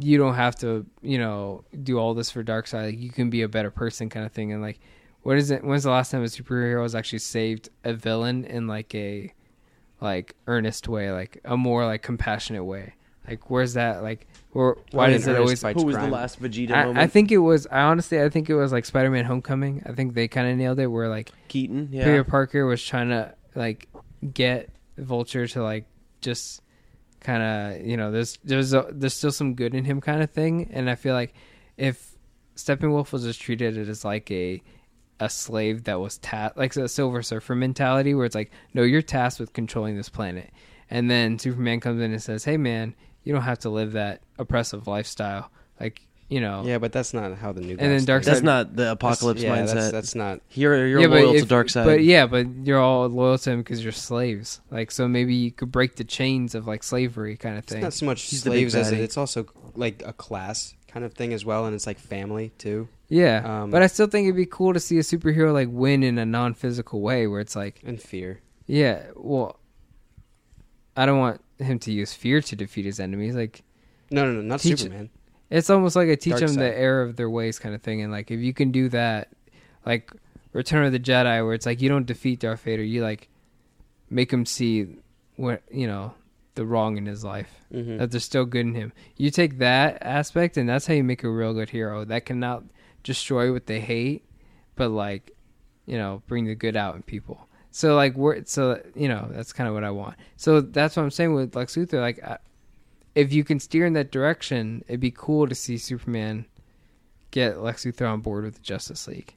you 0.00 0.18
don't 0.18 0.34
have 0.34 0.56
to 0.56 0.86
you 1.02 1.18
know 1.18 1.64
do 1.82 1.98
all 1.98 2.14
this 2.14 2.30
for 2.30 2.44
Darkseid. 2.44 2.86
Like 2.86 2.98
you 2.98 3.10
can 3.10 3.28
be 3.28 3.42
a 3.42 3.48
better 3.48 3.70
person, 3.70 4.08
kind 4.08 4.24
of 4.24 4.32
thing. 4.32 4.52
And 4.52 4.62
like 4.62 4.78
what 5.22 5.36
is 5.36 5.50
it? 5.50 5.64
When's 5.64 5.82
the 5.82 5.90
last 5.90 6.12
time 6.12 6.22
a 6.22 6.26
superhero 6.26 6.82
has 6.82 6.94
actually 6.94 7.18
saved 7.18 7.68
a 7.82 7.92
villain 7.92 8.44
in 8.44 8.68
like 8.68 8.94
a 8.94 9.32
like 10.00 10.36
earnest 10.46 10.86
way, 10.86 11.10
like 11.10 11.40
a 11.44 11.56
more 11.56 11.84
like 11.84 12.02
compassionate 12.02 12.64
way? 12.64 12.94
Like 13.28 13.50
where's 13.50 13.74
that? 13.74 14.02
Like 14.02 14.26
or 14.52 14.78
why 14.92 15.10
does 15.10 15.26
it 15.26 15.36
always? 15.36 15.60
fights 15.60 15.80
Who 15.80 15.86
was 15.86 15.96
crime. 15.96 16.10
the 16.10 16.16
last 16.16 16.40
Vegeta 16.40 16.72
I, 16.72 16.80
moment? 16.86 16.98
I 16.98 17.06
think 17.08 17.30
it 17.30 17.38
was. 17.38 17.66
I 17.70 17.82
honestly, 17.82 18.22
I 18.22 18.28
think 18.30 18.48
it 18.48 18.54
was 18.54 18.72
like 18.72 18.84
Spider-Man: 18.86 19.26
Homecoming. 19.26 19.82
I 19.84 19.92
think 19.92 20.14
they 20.14 20.28
kind 20.28 20.48
of 20.50 20.56
nailed 20.56 20.78
it. 20.80 20.86
Where 20.86 21.08
like 21.08 21.30
Keaton. 21.48 21.90
Yeah. 21.92 22.04
Peter 22.04 22.24
Parker 22.24 22.64
was 22.64 22.82
trying 22.82 23.10
to 23.10 23.34
like 23.54 23.88
get 24.32 24.70
Vulture 24.96 25.46
to 25.46 25.62
like 25.62 25.84
just 26.20 26.62
kind 27.20 27.42
of 27.42 27.86
you 27.86 27.96
know 27.96 28.10
there's 28.10 28.38
there's 28.44 28.72
a, 28.72 28.86
there's 28.92 29.14
still 29.14 29.32
some 29.32 29.54
good 29.54 29.74
in 29.74 29.84
him 29.84 30.00
kind 30.00 30.22
of 30.22 30.30
thing, 30.30 30.70
and 30.72 30.88
I 30.88 30.94
feel 30.94 31.14
like 31.14 31.34
if 31.76 32.16
Steppenwolf 32.56 33.12
was 33.12 33.24
just 33.24 33.40
treated 33.40 33.76
as 33.76 34.04
like 34.04 34.30
a 34.30 34.62
a 35.20 35.28
slave 35.28 35.84
that 35.84 36.00
was 36.00 36.18
tasked 36.18 36.56
like 36.56 36.74
a 36.76 36.88
Silver 36.88 37.22
Surfer 37.22 37.54
mentality 37.54 38.14
where 38.14 38.24
it's 38.24 38.34
like 38.34 38.50
no 38.74 38.82
you're 38.82 39.02
tasked 39.02 39.40
with 39.40 39.52
controlling 39.52 39.96
this 39.96 40.08
planet, 40.08 40.50
and 40.88 41.10
then 41.10 41.38
Superman 41.38 41.80
comes 41.80 42.00
in 42.00 42.12
and 42.12 42.22
says 42.22 42.44
hey 42.44 42.56
man 42.56 42.94
you 43.26 43.34
don't 43.34 43.42
have 43.42 43.58
to 43.60 43.68
live 43.70 43.92
that 43.92 44.22
oppressive 44.38 44.86
lifestyle 44.86 45.50
like 45.78 46.00
you 46.28 46.40
know 46.40 46.62
Yeah, 46.64 46.78
but 46.78 46.92
that's 46.92 47.12
not 47.14 47.36
how 47.36 47.52
the 47.52 47.60
new. 47.60 47.72
And 47.78 47.78
then 47.80 48.04
Gods 48.04 48.06
Darkseid- 48.06 48.24
That's 48.30 48.42
not 48.42 48.74
the 48.74 48.90
apocalypse 48.92 49.42
yeah, 49.42 49.54
mindset. 49.56 49.74
That's, 49.74 49.90
that's 49.92 50.14
not. 50.14 50.40
you're 50.52 50.86
you're 50.86 51.00
Yeah, 51.02 51.06
but 51.08 51.22
loyal 51.22 51.34
if- 51.34 51.46
to 51.48 51.54
Darkseid. 51.54 51.84
But 51.84 52.02
yeah, 52.02 52.26
but 52.26 52.46
you're 52.64 52.80
all 52.80 53.06
loyal 53.08 53.36
to 53.38 53.50
him 53.50 53.58
because 53.60 53.82
you're 53.84 53.92
slaves. 53.92 54.60
Like, 54.70 54.90
so 54.90 55.06
maybe 55.06 55.34
you 55.34 55.52
could 55.52 55.70
break 55.70 55.96
the 55.96 56.04
chains 56.04 56.54
of 56.56 56.66
like 56.66 56.82
slavery 56.82 57.36
kind 57.36 57.58
of 57.58 57.64
It's 57.64 57.72
thing. 57.74 57.82
not 57.82 57.92
so 57.92 58.06
much 58.06 58.22
He's 58.22 58.42
slaves 58.42 58.74
as 58.74 58.90
it, 58.90 59.00
it's 59.00 59.16
also 59.16 59.46
like 59.76 60.02
a 60.06 60.12
class 60.12 60.74
kind 60.88 61.04
of 61.04 61.12
thing 61.12 61.32
as 61.34 61.44
well, 61.44 61.66
and 61.66 61.74
it's 61.74 61.86
like 61.86 61.98
family 61.98 62.50
too, 62.58 62.88
yeah, 63.10 63.42
um, 63.62 63.70
but 63.70 63.82
I 63.82 63.86
still 63.86 64.06
think 64.06 64.24
it'd 64.24 64.34
be 64.36 64.46
cool 64.46 64.72
to 64.72 64.80
see 64.80 64.96
a 64.96 65.02
superhero 65.02 65.52
like 65.52 65.68
win 65.70 66.02
in 66.02 66.16
a 66.18 66.24
non-physical 66.24 67.02
way, 67.02 67.26
where 67.26 67.40
it's 67.40 67.54
like, 67.54 67.82
and 67.84 68.00
fear. 68.00 68.40
yeah, 68.66 69.02
well, 69.14 69.58
I 70.96 71.06
don't 71.06 71.18
want 71.18 71.40
him 71.58 71.78
to 71.80 71.92
use 71.92 72.12
fear 72.14 72.40
to 72.40 72.56
defeat 72.56 72.84
his 72.84 72.98
enemies. 73.00 73.34
Like, 73.34 73.62
No, 74.10 74.24
no, 74.24 74.32
no, 74.32 74.40
not 74.42 74.60
Teach- 74.60 74.80
Superman. 74.80 75.10
it's 75.50 75.68
almost 75.70 75.96
like 75.96 76.08
a 76.08 76.16
teach 76.16 76.34
them 76.36 76.48
Darkseid. 76.50 76.56
the 76.58 76.78
error 76.78 77.02
of 77.02 77.16
their 77.16 77.30
ways 77.30 77.58
kind 77.58 77.74
of 77.74 77.82
thing. 77.82 78.00
And 78.02 78.10
like, 78.12 78.30
if 78.30 78.40
you 78.40 78.52
can 78.54 78.70
do 78.70 78.88
that, 78.90 79.28
like 79.84 80.10
Return 80.52 80.84
of 80.86 80.92
the 80.92 80.98
Jedi, 81.00 81.44
where 81.44 81.54
it's 81.54 81.66
like 81.66 81.82
you 81.82 81.88
don't 81.88 82.06
defeat 82.06 82.40
Darth 82.40 82.62
Vader, 82.62 82.82
you 82.82 83.02
like 83.02 83.28
make 84.10 84.32
him 84.32 84.46
see 84.46 84.86
what 85.36 85.62
you 85.70 85.86
know 85.86 86.14
the 86.54 86.64
wrong 86.64 86.96
in 86.96 87.04
his 87.04 87.22
life. 87.22 87.50
hmm 87.70 87.98
that 87.98 88.10
there's 88.10 88.24
still 88.24 88.46
good 88.46 88.64
in 88.66 88.74
him. 88.74 88.92
You 89.16 89.30
take 89.30 89.58
that 89.58 89.98
aspect, 90.00 90.56
and 90.56 90.66
that's 90.68 90.86
how 90.86 90.94
you 90.94 91.04
make 91.04 91.22
a 91.24 91.28
real 91.30 91.52
good 91.52 91.68
hero 91.70 92.04
that 92.06 92.24
cannot 92.24 92.64
destroy 93.02 93.52
what 93.52 93.66
they 93.66 93.80
hate, 93.80 94.24
but 94.76 94.88
like, 94.90 95.32
you 95.84 95.98
know, 95.98 96.22
bring 96.26 96.46
the 96.46 96.54
good 96.54 96.74
out 96.76 96.94
in 96.96 97.02
people. 97.02 97.48
So 97.76 97.94
like, 97.94 98.14
we're 98.16 98.42
so 98.46 98.80
you 98.94 99.06
know 99.06 99.28
that's 99.30 99.52
kind 99.52 99.68
of 99.68 99.74
what 99.74 99.84
I 99.84 99.90
want. 99.90 100.16
So 100.38 100.62
that's 100.62 100.96
what 100.96 101.02
I'm 101.02 101.10
saying 101.10 101.34
with 101.34 101.54
Lex 101.54 101.76
Luthor. 101.76 102.00
Like, 102.00 102.24
I, 102.24 102.38
if 103.14 103.34
you 103.34 103.44
can 103.44 103.60
steer 103.60 103.84
in 103.84 103.92
that 103.92 104.10
direction, 104.10 104.82
it'd 104.88 104.98
be 104.98 105.10
cool 105.10 105.46
to 105.46 105.54
see 105.54 105.76
Superman 105.76 106.46
get 107.32 107.60
Lex 107.60 107.84
Luthor 107.84 108.10
on 108.10 108.22
board 108.22 108.44
with 108.44 108.54
the 108.54 108.62
Justice 108.62 109.06
League. 109.06 109.34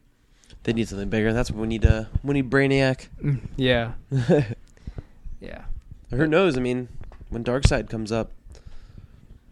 they 0.64 0.72
need 0.72 0.88
something 0.88 1.10
bigger. 1.10 1.34
That's 1.34 1.52
what 1.52 1.60
we 1.60 1.68
need. 1.68 1.86
Uh, 1.86 2.06
we 2.24 2.36
need 2.36 2.50
Brainiac. 2.50 3.10
Yeah, 3.58 3.96
yeah. 5.42 5.66
Who 6.12 6.26
knows? 6.26 6.58
I 6.58 6.62
mean, 6.62 6.88
when 7.28 7.44
Darkseid 7.44 7.90
comes 7.90 8.10
up, 8.10 8.32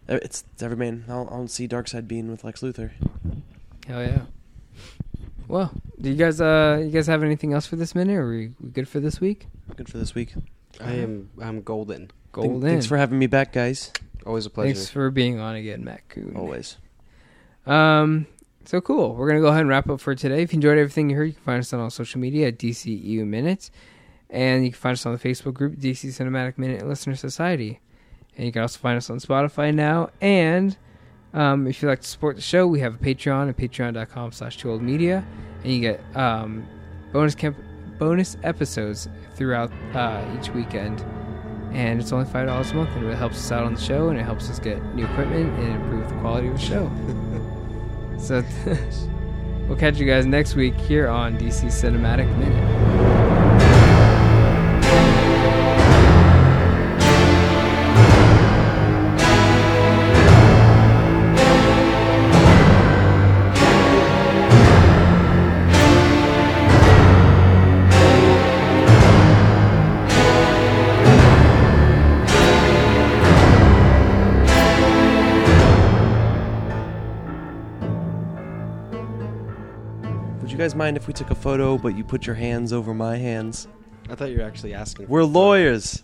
it's 0.08 0.44
it's 0.54 0.62
every 0.62 0.78
man. 0.78 1.04
I'll, 1.10 1.28
I'll 1.30 1.46
see 1.46 1.68
Darkseid 1.68 2.08
being 2.08 2.30
with 2.30 2.42
Lex 2.42 2.62
Luthor. 2.62 2.92
Hell 3.86 4.02
yeah. 4.02 4.22
Well, 5.48 5.72
do 6.00 6.10
you 6.10 6.16
guys 6.16 6.40
uh 6.40 6.80
you 6.84 6.90
guys 6.90 7.06
have 7.06 7.22
anything 7.22 7.52
else 7.54 7.66
for 7.66 7.76
this 7.76 7.94
minute? 7.94 8.14
Or 8.16 8.24
are 8.26 8.28
we, 8.30 8.52
we 8.60 8.70
good 8.70 8.88
for 8.88 9.00
this 9.00 9.20
week? 9.20 9.46
Good 9.76 9.88
for 9.88 9.98
this 9.98 10.14
week. 10.14 10.34
I 10.80 10.92
am. 10.92 11.30
I'm 11.40 11.62
golden. 11.62 11.98
Thank- 12.08 12.12
Golden. 12.30 12.60
Thanks 12.60 12.84
for 12.86 12.96
having 12.98 13.18
me 13.18 13.26
back, 13.26 13.52
guys. 13.52 13.90
Always 14.26 14.44
a 14.46 14.50
pleasure. 14.50 14.74
Thanks 14.74 14.90
for 14.90 15.10
being 15.10 15.40
on 15.40 15.56
again, 15.56 15.82
Matt 15.82 16.06
Coon. 16.10 16.34
Always. 16.36 16.76
Um, 17.66 18.26
so 18.66 18.80
cool. 18.82 19.14
We're 19.14 19.28
gonna 19.28 19.40
go 19.40 19.46
ahead 19.48 19.60
and 19.62 19.68
wrap 19.70 19.88
up 19.88 20.00
for 20.00 20.14
today. 20.14 20.42
If 20.42 20.52
you 20.52 20.58
enjoyed 20.58 20.76
everything 20.78 21.08
you 21.08 21.16
heard, 21.16 21.24
you 21.24 21.32
can 21.32 21.42
find 21.42 21.60
us 21.60 21.72
on 21.72 21.80
all 21.80 21.90
social 21.90 22.20
media 22.20 22.48
at 22.48 22.58
DCEU 22.58 23.26
Minutes, 23.26 23.70
and 24.28 24.64
you 24.64 24.70
can 24.72 24.78
find 24.78 24.92
us 24.92 25.06
on 25.06 25.12
the 25.14 25.18
Facebook 25.18 25.54
group 25.54 25.76
DC 25.76 26.08
Cinematic 26.10 26.58
Minute 26.58 26.86
Listener 26.86 27.16
Society, 27.16 27.80
and 28.36 28.44
you 28.44 28.52
can 28.52 28.60
also 28.62 28.78
find 28.78 28.98
us 28.98 29.08
on 29.08 29.18
Spotify 29.18 29.74
now. 29.74 30.10
And 30.20 30.76
um, 31.34 31.66
if 31.66 31.82
you'd 31.82 31.88
like 31.88 32.00
to 32.00 32.08
support 32.08 32.36
the 32.36 32.42
show, 32.42 32.66
we 32.66 32.80
have 32.80 32.94
a 32.94 32.98
Patreon 32.98 33.48
at 33.48 33.56
patreon.com/slash 33.56 34.56
Too 34.56 34.70
Old 34.70 34.82
Media, 34.82 35.24
and 35.62 35.72
you 35.72 35.80
get 35.80 36.00
um, 36.16 36.66
bonus 37.12 37.34
camp 37.34 37.56
bonus 37.98 38.36
episodes 38.42 39.08
throughout 39.34 39.72
uh, 39.94 40.24
each 40.38 40.50
weekend. 40.50 41.04
And 41.72 42.00
it's 42.00 42.12
only 42.12 42.24
five 42.24 42.46
dollars 42.46 42.70
a 42.70 42.74
month, 42.74 42.90
and 42.90 43.02
it 43.02 43.06
really 43.06 43.18
helps 43.18 43.36
us 43.36 43.52
out 43.52 43.64
on 43.64 43.74
the 43.74 43.80
show, 43.80 44.08
and 44.08 44.18
it 44.18 44.22
helps 44.22 44.48
us 44.48 44.58
get 44.58 44.82
new 44.94 45.04
equipment 45.04 45.58
and 45.58 45.82
improve 45.82 46.08
the 46.08 46.14
quality 46.20 46.48
of 46.48 46.54
the 46.54 46.60
show. 46.60 46.90
So 48.18 48.44
we'll 49.68 49.78
catch 49.78 49.98
you 49.98 50.06
guys 50.06 50.26
next 50.26 50.56
week 50.56 50.74
here 50.74 51.08
on 51.08 51.38
DC 51.38 51.66
Cinematic 51.66 52.26
Minute. 52.38 53.07
You 80.58 80.64
guys 80.64 80.74
mind 80.74 80.96
if 80.96 81.06
we 81.06 81.12
took 81.12 81.30
a 81.30 81.36
photo, 81.36 81.78
but 81.78 81.96
you 81.96 82.02
put 82.02 82.26
your 82.26 82.34
hands 82.34 82.72
over 82.72 82.92
my 82.92 83.16
hands? 83.16 83.68
I 84.10 84.16
thought 84.16 84.30
you 84.30 84.38
were 84.38 84.44
actually 84.44 84.74
asking. 84.74 85.06
We're 85.06 85.22
lawyers. 85.22 86.02